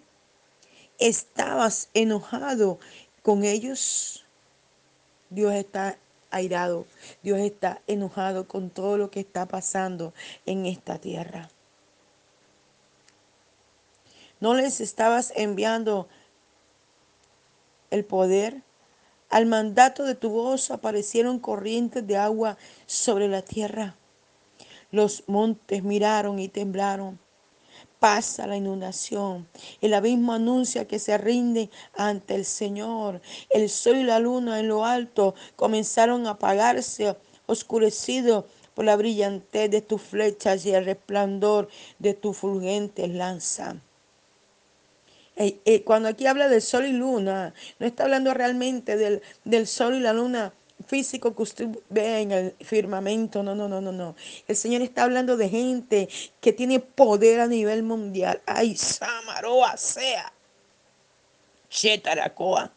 ¿Estabas 0.99 1.89
enojado 1.95 2.79
con 3.23 3.43
ellos? 3.43 4.25
Dios 5.31 5.53
está 5.55 5.97
airado. 6.29 6.85
Dios 7.23 7.39
está 7.39 7.81
enojado 7.87 8.47
con 8.47 8.69
todo 8.69 8.97
lo 8.97 9.09
que 9.09 9.21
está 9.21 9.47
pasando 9.47 10.13
en 10.45 10.65
esta 10.65 10.99
tierra. 10.99 11.49
¿No 14.39 14.53
les 14.53 14.79
estabas 14.79 15.33
enviando 15.35 16.07
el 17.89 18.05
poder? 18.05 18.61
Al 19.29 19.45
mandato 19.45 20.05
de 20.05 20.15
tu 20.15 20.29
voz 20.29 20.71
aparecieron 20.71 21.37
corrientes 21.37 22.05
de 22.07 22.17
agua 22.17 22.57
sobre 22.87 23.27
la 23.27 23.43
tierra. 23.43 23.95
Los 24.91 25.23
montes 25.27 25.83
miraron 25.83 26.39
y 26.39 26.47
temblaron. 26.47 27.19
pasa 27.99 28.47
la 28.47 28.57
inundación. 28.57 29.47
El 29.81 29.93
abismo 29.93 30.33
anuncia 30.33 30.87
que 30.87 30.99
se 30.99 31.17
rinde 31.17 31.69
ante 31.93 32.33
el 32.33 32.45
Señor. 32.45 33.21
El 33.51 33.69
sol 33.69 33.97
y 33.97 34.03
la 34.03 34.19
luna 34.19 34.59
en 34.59 34.67
lo 34.67 34.85
alto 34.85 35.35
comenzaron 35.55 36.25
a 36.25 36.31
apagarse, 36.31 37.15
oscurecidos 37.45 38.45
por 38.73 38.85
la 38.85 38.95
brillantez 38.95 39.69
de 39.69 39.81
tus 39.81 40.01
flechas 40.01 40.65
y 40.65 40.71
el 40.71 40.85
resplandor 40.85 41.67
de 41.99 42.13
tu 42.15 42.33
fulgente 42.33 43.07
lanza. 43.07 43.75
Cuando 45.85 46.09
aquí 46.09 46.27
habla 46.27 46.49
del 46.49 46.61
sol 46.61 46.85
y 46.85 46.91
luna, 46.91 47.53
no 47.79 47.85
está 47.85 48.03
hablando 48.03 48.33
realmente 48.33 48.97
del, 48.97 49.21
del 49.45 49.67
sol 49.67 49.95
y 49.95 49.99
la 49.99 50.13
luna 50.13 50.53
físico 50.85 51.35
que 51.35 51.43
usted 51.43 51.67
ve 51.89 52.21
en 52.21 52.31
el 52.31 52.55
firmamento. 52.61 53.43
No, 53.43 53.55
no, 53.55 53.67
no, 53.67 53.81
no, 53.81 53.91
no. 53.91 54.15
El 54.47 54.55
Señor 54.55 54.81
está 54.81 55.03
hablando 55.03 55.37
de 55.37 55.49
gente 55.49 56.09
que 56.41 56.53
tiene 56.53 56.79
poder 56.79 57.39
a 57.39 57.47
nivel 57.47 57.83
mundial. 57.83 58.41
Ay, 58.45 58.75
Samaroa 58.75 59.77
sea. 59.77 60.33
Chetaracoa. 61.69 62.71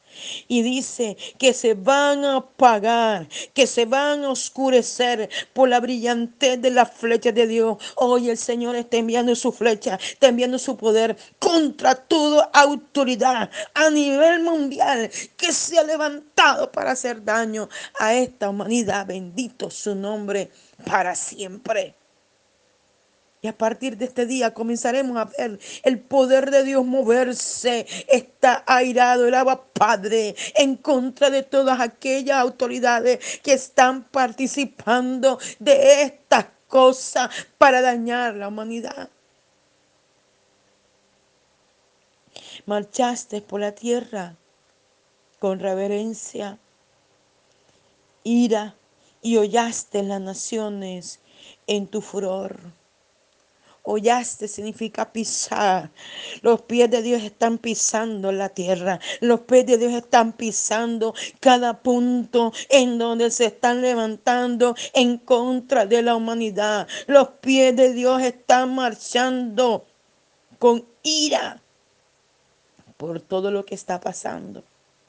Y 0.49 0.63
dice 0.63 1.17
que 1.39 1.53
se 1.53 1.75
van 1.75 2.25
a 2.25 2.37
apagar, 2.37 3.29
que 3.55 3.67
se 3.67 3.85
van 3.85 4.25
a 4.25 4.31
oscurecer 4.31 5.29
por 5.53 5.69
la 5.69 5.81
brillantez 5.81 6.61
de 6.61 6.71
la 6.71 6.87
flecha 6.87 7.33
de 7.33 7.47
Dios. 7.47 7.79
Hoy 7.97 8.31
el 8.31 8.39
Señor 8.39 8.77
está 8.77 8.97
enviando 8.97 9.35
su 9.35 9.53
flecha, 9.53 9.99
está 10.03 10.29
enviando 10.29 10.59
su 10.59 10.77
poder 10.77 11.17
contra 11.39 11.95
toda 11.95 12.51
autoridad 12.53 13.51
a 13.75 13.91
nivel 13.91 14.43
mundial 14.43 15.11
que 15.37 15.53
se 15.53 15.79
ha 15.79 15.85
levantado 15.85 16.71
para 16.73 16.93
hacer 16.93 17.25
daño 17.25 17.69
a 17.99 18.15
esta 18.15 18.49
humanidad. 18.49 19.07
Bendito 19.07 19.71
su 19.71 19.95
nombre 19.95 20.51
para 20.85 21.15
siempre. 21.15 22.02
Y 23.45 23.49
a 23.49 23.59
partir 23.59 23.97
de 23.97 24.05
este 24.05 24.25
día 24.25 24.55
comenzaremos 24.55 25.17
a 25.17 25.25
ver 25.25 25.59
el 25.83 25.99
poder 25.99 26.53
de 26.53 26.63
Dios 26.63 26.87
moverse. 26.87 27.89
Está 28.07 28.63
airado 28.69 29.27
el 29.27 29.35
agua 29.35 29.65
Padre 29.65 30.37
en 30.55 30.77
contra 30.77 31.29
de 31.29 31.43
todas 31.43 31.81
aquellas 31.81 32.39
autoridades 32.39 33.41
que 33.43 33.55
están 33.55 34.05
participando 34.05 35.41
de 35.59 36.03
estas 36.03 36.47
cosas 36.69 37.31
para 37.59 37.83
dañar 37.83 38.37
la 38.37 38.47
humanidad. 38.47 39.11
Marchaste 42.65 43.43
por 43.43 43.59
la 43.59 43.73
tierra 43.73 44.37
con 45.41 45.59
reverencia, 45.59 46.61
ira 48.23 48.77
y 49.21 49.37
hollaste 49.37 50.05
las 50.05 50.21
naciones 50.21 51.19
en 51.67 51.89
tu 51.89 52.01
furor. 52.01 52.82
Hollaste 53.85 54.47
significa 54.47 55.13
pisar. 55.13 55.91
Los 56.41 56.63
pies 56.63 56.89
de 56.91 57.03
Dios 57.03 57.23
están 57.23 57.59
pisando 57.59 58.31
la 58.31 58.49
tierra. 58.49 59.01
Los 59.21 59.41
pies 59.41 59.67
de 59.67 59.77
Dios 59.77 59.93
están 59.93 60.33
pisando 60.33 61.15
cada 61.41 61.83
punto 61.83 62.53
en 62.69 62.99
donde 62.99 63.31
se 63.33 63.47
están 63.47 63.83
levantando 63.83 64.77
en 64.95 65.19
contra 65.19 65.85
de 65.85 66.03
la 66.03 66.15
humanidad. 66.15 66.87
Los 67.09 67.29
pies 67.41 67.75
de 67.75 67.93
Dios 67.93 68.23
están 68.23 68.75
marchando 68.75 69.85
con 70.61 70.87
ira 71.03 71.61
por 72.97 73.21
todo 73.21 73.51
lo 73.51 73.65
que 73.65 73.75
está 73.75 74.01
pasando, 74.01 74.63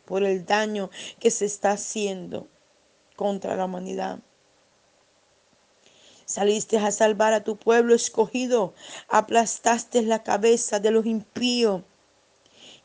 por 0.05 0.23
el 0.23 0.47
daño 0.47 0.89
que 1.19 1.29
se 1.29 1.45
está 1.45 1.73
haciendo 1.73 2.47
contra 3.15 3.55
la 3.55 3.65
humanidad. 3.65 4.17
Saliste 6.25 6.77
a 6.77 6.91
salvar 6.91 7.33
a 7.33 7.43
tu 7.43 7.57
pueblo 7.57 7.93
escogido, 7.93 8.73
aplastaste 9.09 10.01
la 10.01 10.23
cabeza 10.23 10.79
de 10.79 10.91
los 10.91 11.05
impíos 11.05 11.81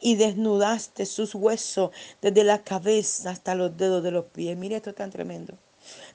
y 0.01 0.17
desnudaste 0.17 1.07
sus 1.07 1.35
huesos 1.35 1.91
desde 2.21 2.45
la 2.45 2.63
cabeza 2.63 3.31
hasta 3.31 3.55
los 3.55 3.77
dedos 3.77 4.03
de 4.03 4.11
los 4.11 4.27
pies. 4.27 4.57
Mira 4.57 4.77
esto 4.77 4.95
tan 4.95 5.11
tremendo. 5.11 5.55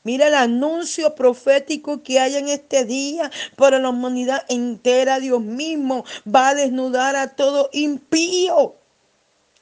Mira 0.04 0.28
el 0.28 0.36
anuncio 0.36 1.16
profético 1.16 2.04
que 2.04 2.20
hay 2.20 2.36
en 2.36 2.50
este 2.50 2.86
día 2.86 3.32
para 3.56 3.80
la 3.80 3.90
humanidad 3.90 4.46
entera. 4.50 5.20
Dios 5.20 5.42
mismo 5.42 6.06
va 6.28 6.50
a 6.50 6.56
desnudar 6.56 7.16
a 7.16 7.36
todo 7.36 7.70
impío 7.72 8.76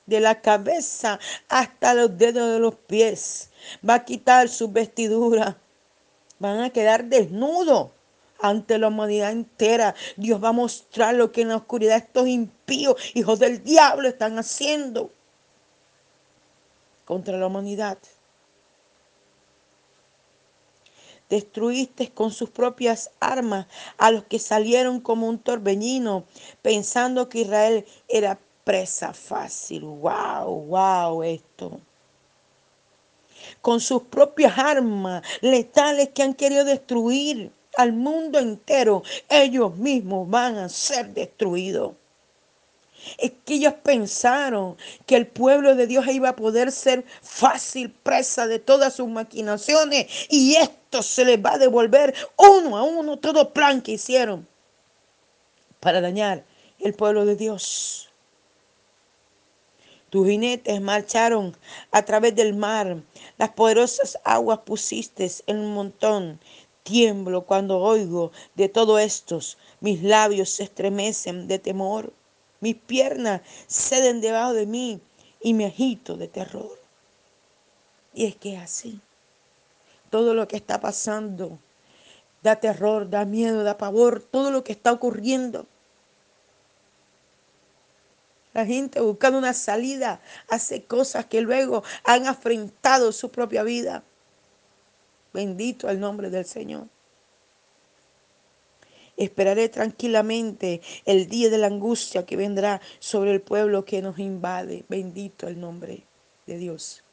de 0.06 0.20
la 0.20 0.42
cabeza 0.42 1.20
hasta 1.48 1.94
los 1.94 2.18
dedos 2.18 2.52
de 2.52 2.60
los 2.60 2.76
pies. 2.76 3.50
Va 3.88 3.96
a 3.96 4.06
quitar 4.06 4.50
sus 4.50 4.74
vestiduras 4.74 5.56
van 6.42 6.60
a 6.60 6.72
quedar 6.72 7.06
desnudos 7.06 7.92
ante 8.40 8.80
la 8.80 8.88
humanidad 8.88 9.32
entera. 9.32 9.94
Dios 10.18 10.44
va 10.44 10.50
a 10.50 10.54
mostrar 10.54 11.14
lo 11.14 11.32
que 11.32 11.42
en 11.42 11.50
la 11.50 11.58
oscuridad 11.58 11.98
estos 11.98 12.28
impíos, 12.28 12.96
hijos 13.14 13.38
del 13.40 13.64
diablo, 13.64 14.10
están 14.10 14.40
haciendo 14.40 15.12
contra 17.06 17.38
la 17.38 17.46
humanidad. 17.46 18.00
Destruiste 21.30 22.10
con 22.10 22.32
sus 22.32 22.50
propias 22.50 23.12
armas 23.20 23.68
a 23.98 24.10
los 24.10 24.24
que 24.26 24.40
salieron 24.40 25.00
como 25.00 25.30
un 25.30 25.38
torbellino, 25.38 26.26
pensando 26.64 27.30
que 27.30 27.42
Israel 27.42 27.86
era 28.10 28.40
presa 28.64 29.14
fácil. 29.14 29.84
¡Wow! 29.84 30.66
¡Wow! 30.66 31.24
Esto 31.24 31.80
con 33.62 33.80
sus 33.80 34.04
propias 34.04 34.58
armas 34.58 35.24
letales 35.42 36.10
que 36.10 36.24
han 36.24 36.34
querido 36.34 36.66
destruir 36.66 37.52
al 37.78 37.94
mundo 37.94 38.40
entero, 38.40 39.04
ellos 39.30 39.76
mismos 39.78 40.30
van 40.30 40.58
a 40.58 40.70
ser 40.70 41.14
destruidos. 41.14 41.94
Es 43.18 43.32
que 43.46 43.56
ellos 43.56 43.74
pensaron 43.82 44.78
que 45.06 45.16
el 45.16 45.26
pueblo 45.26 45.76
de 45.76 45.88
Dios 45.88 46.06
iba 46.08 46.30
a 46.30 46.36
poder 46.36 46.72
ser 46.72 47.04
fácil 47.22 47.92
presa 47.92 48.46
de 48.46 48.60
todas 48.60 48.96
sus 48.96 49.08
maquinaciones 49.08 50.08
y 50.30 50.56
esto 50.56 51.02
se 51.02 51.26
les 51.26 51.44
va 51.44 51.54
a 51.54 51.58
devolver 51.58 52.14
uno 52.38 52.78
a 52.78 52.84
uno 52.84 53.18
todo 53.18 53.54
plan 53.54 53.82
que 53.82 53.94
hicieron 53.94 54.48
para 55.80 56.00
dañar 56.00 56.44
el 56.80 56.94
pueblo 56.94 57.26
de 57.26 57.36
Dios. 57.36 58.11
Tus 60.12 60.28
jinetes 60.28 60.82
marcharon 60.82 61.56
a 61.90 62.04
través 62.04 62.36
del 62.36 62.54
mar. 62.54 63.02
Las 63.38 63.52
poderosas 63.52 64.20
aguas 64.26 64.60
pusiste 64.66 65.32
en 65.48 65.58
un 65.58 65.74
montón. 65.74 66.38
Tiemblo 66.84 67.46
cuando 67.46 67.80
oigo 67.80 68.34
de 68.56 68.68
todo 68.68 69.00
estos. 69.00 69.58
Mis 69.80 70.04
labios 70.04 70.50
se 70.50 70.64
estremecen 70.64 71.48
de 71.48 71.60
temor. 71.60 72.12
Mis 72.60 72.76
piernas 72.76 73.40
ceden 73.70 74.20
debajo 74.20 74.52
de 74.52 74.66
mí 74.66 75.00
y 75.42 75.54
me 75.54 75.68
agito 75.68 76.18
de 76.18 76.28
terror. 76.28 76.78
Y 78.14 78.26
es 78.26 78.36
que 78.36 78.56
es 78.56 78.62
así. 78.62 79.00
Todo 80.10 80.34
lo 80.34 80.46
que 80.50 80.58
está 80.58 80.82
pasando 80.82 81.58
da 82.44 82.58
terror, 82.58 83.10
da 83.10 83.24
miedo, 83.24 83.64
da 83.64 83.78
pavor. 83.78 84.22
Todo 84.22 84.52
lo 84.52 84.66
que 84.66 84.74
está 84.74 84.92
ocurriendo 84.92 85.68
la 88.54 88.66
gente 88.66 89.00
buscando 89.00 89.38
una 89.38 89.54
salida 89.54 90.22
hace 90.50 90.84
cosas 90.84 91.26
que 91.26 91.42
luego 91.42 91.84
han 92.04 92.28
afrentado 92.28 93.12
su 93.12 93.32
propia 93.32 93.64
vida. 93.64 94.04
Bendito 95.34 95.90
el 95.90 96.00
nombre 96.00 96.30
del 96.30 96.46
Señor. 96.46 96.88
Esperaré 99.18 99.70
tranquilamente 99.70 100.82
el 101.06 101.28
día 101.28 101.50
de 101.50 101.58
la 101.58 101.68
angustia 101.68 102.26
que 102.26 102.36
vendrá 102.36 102.82
sobre 103.00 103.32
el 103.32 103.42
pueblo 103.42 103.86
que 103.86 104.02
nos 104.02 104.20
invade. 104.20 104.86
Bendito 104.90 105.48
el 105.48 105.60
nombre 105.60 106.06
de 106.48 106.58
Dios 106.58 107.04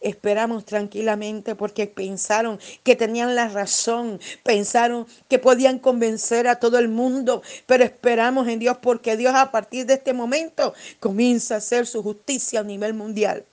esperamos 0.00 0.64
tranquilamente 0.64 1.54
porque 1.54 1.86
pensaron 1.86 2.58
que 2.82 2.96
tenían 2.96 3.34
la 3.34 3.48
razón, 3.48 4.18
pensaron 4.42 5.06
que 5.28 5.38
podían 5.38 5.78
convencer 5.78 6.48
a 6.48 6.58
todo 6.58 6.78
el 6.78 6.88
mundo, 6.88 7.42
pero 7.66 7.84
esperamos 7.84 8.48
en 8.48 8.58
Dios 8.58 8.78
porque 8.80 9.16
Dios 9.16 9.34
a 9.34 9.50
partir 9.50 9.86
de 9.86 9.94
este 9.94 10.12
momento 10.12 10.74
comienza 10.98 11.54
a 11.54 11.58
hacer 11.58 11.86
su 11.86 12.02
justicia 12.02 12.60
a 12.60 12.64
nivel 12.64 12.94
mundial 12.94 13.44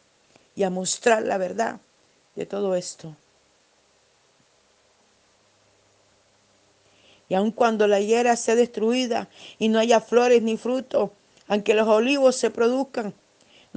y 0.55 0.63
a 0.63 0.69
mostrar 0.69 1.23
la 1.23 1.37
verdad 1.37 1.79
de 2.35 2.45
todo 2.45 2.75
esto. 2.75 3.15
Y 7.29 7.35
aun 7.35 7.51
cuando 7.51 7.87
la 7.87 7.99
higuera 7.99 8.37
sea 8.37 8.55
destruida 8.55 9.27
y 9.59 9.67
no 9.67 9.79
haya 9.79 9.99
flores 9.99 10.41
ni 10.41 10.55
frutos, 10.55 11.11
aunque 11.47 11.73
los 11.73 11.87
olivos 11.87 12.37
se 12.37 12.49
produzcan, 12.49 13.13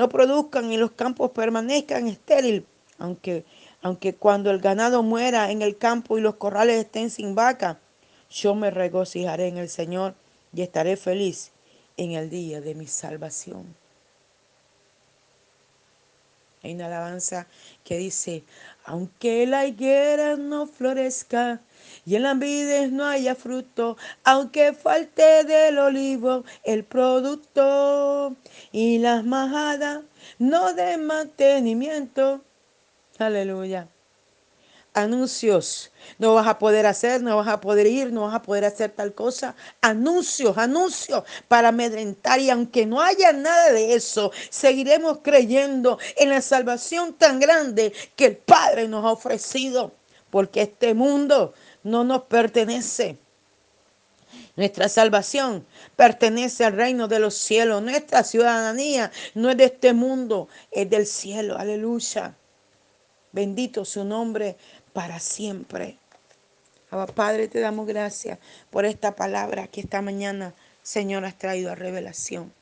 no 0.01 0.09
produzcan 0.09 0.73
y 0.73 0.79
los 0.79 0.93
campos 0.93 1.33
permanezcan 1.33 2.07
estériles, 2.07 2.63
aunque, 2.99 3.45
aunque 3.83 4.15
cuando 4.15 4.51
el 4.51 4.59
ganado 4.59 5.03
muera 5.03 5.51
en 5.51 5.61
el 5.61 5.77
campo 5.77 6.17
y 6.17 6.23
los 6.23 6.37
corrales 6.37 6.79
estén 6.79 7.11
sin 7.11 7.35
vaca, 7.35 7.79
yo 8.31 8.55
me 8.55 8.71
regocijaré 8.71 9.49
en 9.49 9.59
el 9.59 9.69
Señor 9.69 10.15
y 10.55 10.63
estaré 10.63 10.97
feliz 10.97 11.51
en 11.99 12.13
el 12.13 12.31
día 12.31 12.63
de 12.63 12.75
mi 12.75 12.87
salvación. 12.87 13.77
Hay 16.63 16.73
una 16.73 16.87
alabanza 16.87 17.47
que 17.85 17.99
dice, 17.99 18.43
aunque 18.87 19.47
la 19.47 19.67
higuera 19.67 20.37
no 20.37 20.67
florezca 20.67 21.61
y 22.07 22.17
en 22.17 22.23
las 22.23 22.39
vides 22.39 22.93
no 22.93 23.05
haya 23.05 23.35
fruto, 23.35 23.97
aunque 24.25 24.73
falte 24.73 25.45
del 25.45 25.79
olivo 25.79 26.45
el 26.65 26.85
producto 26.85 28.37
y 28.73 28.99
las 28.99 29.25
majadas 29.25 30.01
no 30.39 30.73
den 30.75 31.07
mantenimiento. 31.07 32.43
Aleluya 33.19 33.89
anuncios. 34.95 35.93
No 36.19 36.35
vas 36.35 36.47
a 36.47 36.59
poder 36.59 36.87
hacer, 36.87 37.23
no 37.23 37.37
vas 37.37 37.49
a 37.49 37.61
poder 37.61 37.87
ir, 37.87 38.13
no 38.13 38.23
vas 38.23 38.35
a 38.35 38.43
poder 38.43 38.65
hacer 38.65 38.91
tal 38.91 39.15
cosa. 39.15 39.55
Anuncios, 39.81 40.57
anuncios 40.59 41.25
para 41.49 41.69
amedrentar. 41.69 42.41
Y 42.41 42.51
aunque 42.51 42.87
no 42.87 43.01
haya 43.01 43.33
nada 43.33 43.73
de 43.73 43.95
eso, 43.95 44.33
seguiremos 44.51 45.19
creyendo 45.23 45.99
en 46.17 46.31
la 46.31 46.41
salvación 46.41 47.15
tan 47.15 47.41
grande 47.41 47.93
que 48.17 48.27
el 48.27 48.37
Padre 48.37 48.89
nos 48.89 49.05
ha 49.05 49.13
ofrecido. 49.13 49.93
Porque 50.31 50.63
este 50.63 50.95
mundo 50.95 51.55
no 51.83 52.05
nos 52.05 52.23
pertenece. 52.23 53.19
Nuestra 54.57 54.89
salvación 54.89 55.67
pertenece 55.97 56.65
al 56.65 56.75
reino 56.75 57.09
de 57.09 57.19
los 57.19 57.35
cielos. 57.35 57.83
Nuestra 57.83 58.23
ciudadanía 58.25 59.11
no 59.35 59.51
es 59.51 59.57
de 59.57 59.65
este 59.65 59.93
mundo, 59.93 60.49
es 60.71 60.89
del 60.89 61.07
cielo. 61.07 61.59
Aleluya. 61.59 62.35
Bendito 63.33 63.85
su 63.85 64.05
nombre 64.05 64.57
para 64.93 65.19
siempre. 65.21 65.97
Padre, 67.15 67.47
te 67.47 67.61
damos 67.61 67.87
gracias 67.87 68.39
por 68.71 68.85
esta 68.85 69.15
palabra 69.15 69.69
que 69.69 69.81
esta 69.81 70.03
mañana, 70.03 70.55
Señor, 70.83 71.25
has 71.25 71.39
traído 71.39 71.71
a 71.71 71.77
revelación. 71.77 72.53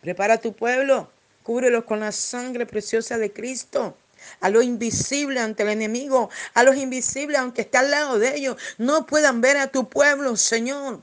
Prepara 0.00 0.38
tu 0.38 0.54
pueblo, 0.54 1.10
cúbrelo 1.42 1.84
con 1.84 2.00
la 2.00 2.12
sangre 2.12 2.64
preciosa 2.64 3.18
de 3.18 3.32
Cristo. 3.32 3.94
A 4.40 4.50
lo 4.50 4.62
invisible 4.62 5.40
ante 5.40 5.62
el 5.62 5.70
enemigo, 5.70 6.30
a 6.54 6.62
los 6.62 6.76
invisibles, 6.76 7.38
aunque 7.38 7.62
esté 7.62 7.78
al 7.78 7.90
lado 7.90 8.18
de 8.18 8.36
ellos, 8.36 8.56
no 8.78 9.06
puedan 9.06 9.40
ver 9.40 9.56
a 9.56 9.68
tu 9.68 9.88
pueblo, 9.88 10.36
Señor. 10.36 11.02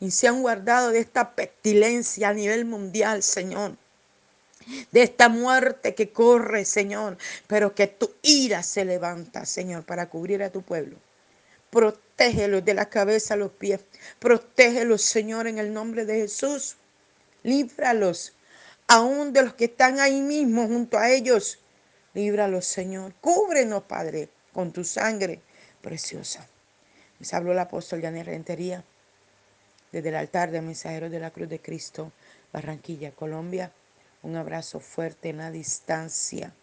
Y 0.00 0.10
se 0.10 0.28
han 0.28 0.42
guardado 0.42 0.90
de 0.90 0.98
esta 0.98 1.34
pestilencia 1.34 2.28
a 2.28 2.34
nivel 2.34 2.64
mundial, 2.64 3.22
Señor 3.22 3.76
de 4.92 5.02
esta 5.02 5.28
muerte 5.28 5.94
que 5.94 6.10
corre, 6.10 6.64
Señor, 6.64 7.16
pero 7.46 7.74
que 7.74 7.86
tu 7.86 8.10
ira 8.22 8.62
se 8.62 8.84
levanta, 8.84 9.46
Señor, 9.46 9.84
para 9.84 10.08
cubrir 10.08 10.42
a 10.42 10.50
tu 10.50 10.62
pueblo. 10.62 10.96
Protégelos 11.70 12.64
de 12.64 12.74
la 12.74 12.88
cabeza 12.88 13.34
a 13.34 13.36
los 13.36 13.52
pies. 13.52 13.80
Protégelos, 14.18 15.02
Señor, 15.02 15.46
en 15.46 15.58
el 15.58 15.72
nombre 15.72 16.04
de 16.04 16.14
Jesús. 16.14 16.76
Líbralos, 17.42 18.32
aún 18.88 19.32
de 19.32 19.42
los 19.42 19.54
que 19.54 19.66
están 19.66 20.00
ahí 20.00 20.20
mismo 20.20 20.66
junto 20.66 20.98
a 20.98 21.10
ellos. 21.10 21.58
Líbralos, 22.16 22.64
Señor. 22.64 23.12
Cúbrenos, 23.20 23.82
Padre, 23.82 24.30
con 24.54 24.72
tu 24.72 24.84
sangre 24.84 25.42
preciosa. 25.82 26.48
Les 27.18 27.34
habló 27.34 27.52
el 27.52 27.58
apóstol 27.58 28.00
Janet 28.00 28.24
Rentería 28.24 28.82
desde 29.92 30.08
el 30.08 30.14
altar 30.14 30.50
de 30.50 30.62
mensajeros 30.62 31.10
de 31.10 31.20
la 31.20 31.30
Cruz 31.30 31.50
de 31.50 31.60
Cristo, 31.60 32.12
Barranquilla, 32.54 33.10
Colombia. 33.10 33.70
Un 34.22 34.34
abrazo 34.34 34.80
fuerte 34.80 35.28
en 35.28 35.36
la 35.36 35.50
distancia. 35.50 36.54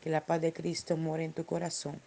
Que 0.00 0.10
la 0.10 0.26
paz 0.26 0.40
de 0.40 0.52
Cristo 0.52 0.96
more 0.96 1.22
en 1.22 1.34
tu 1.34 1.46
corazón 1.46 2.02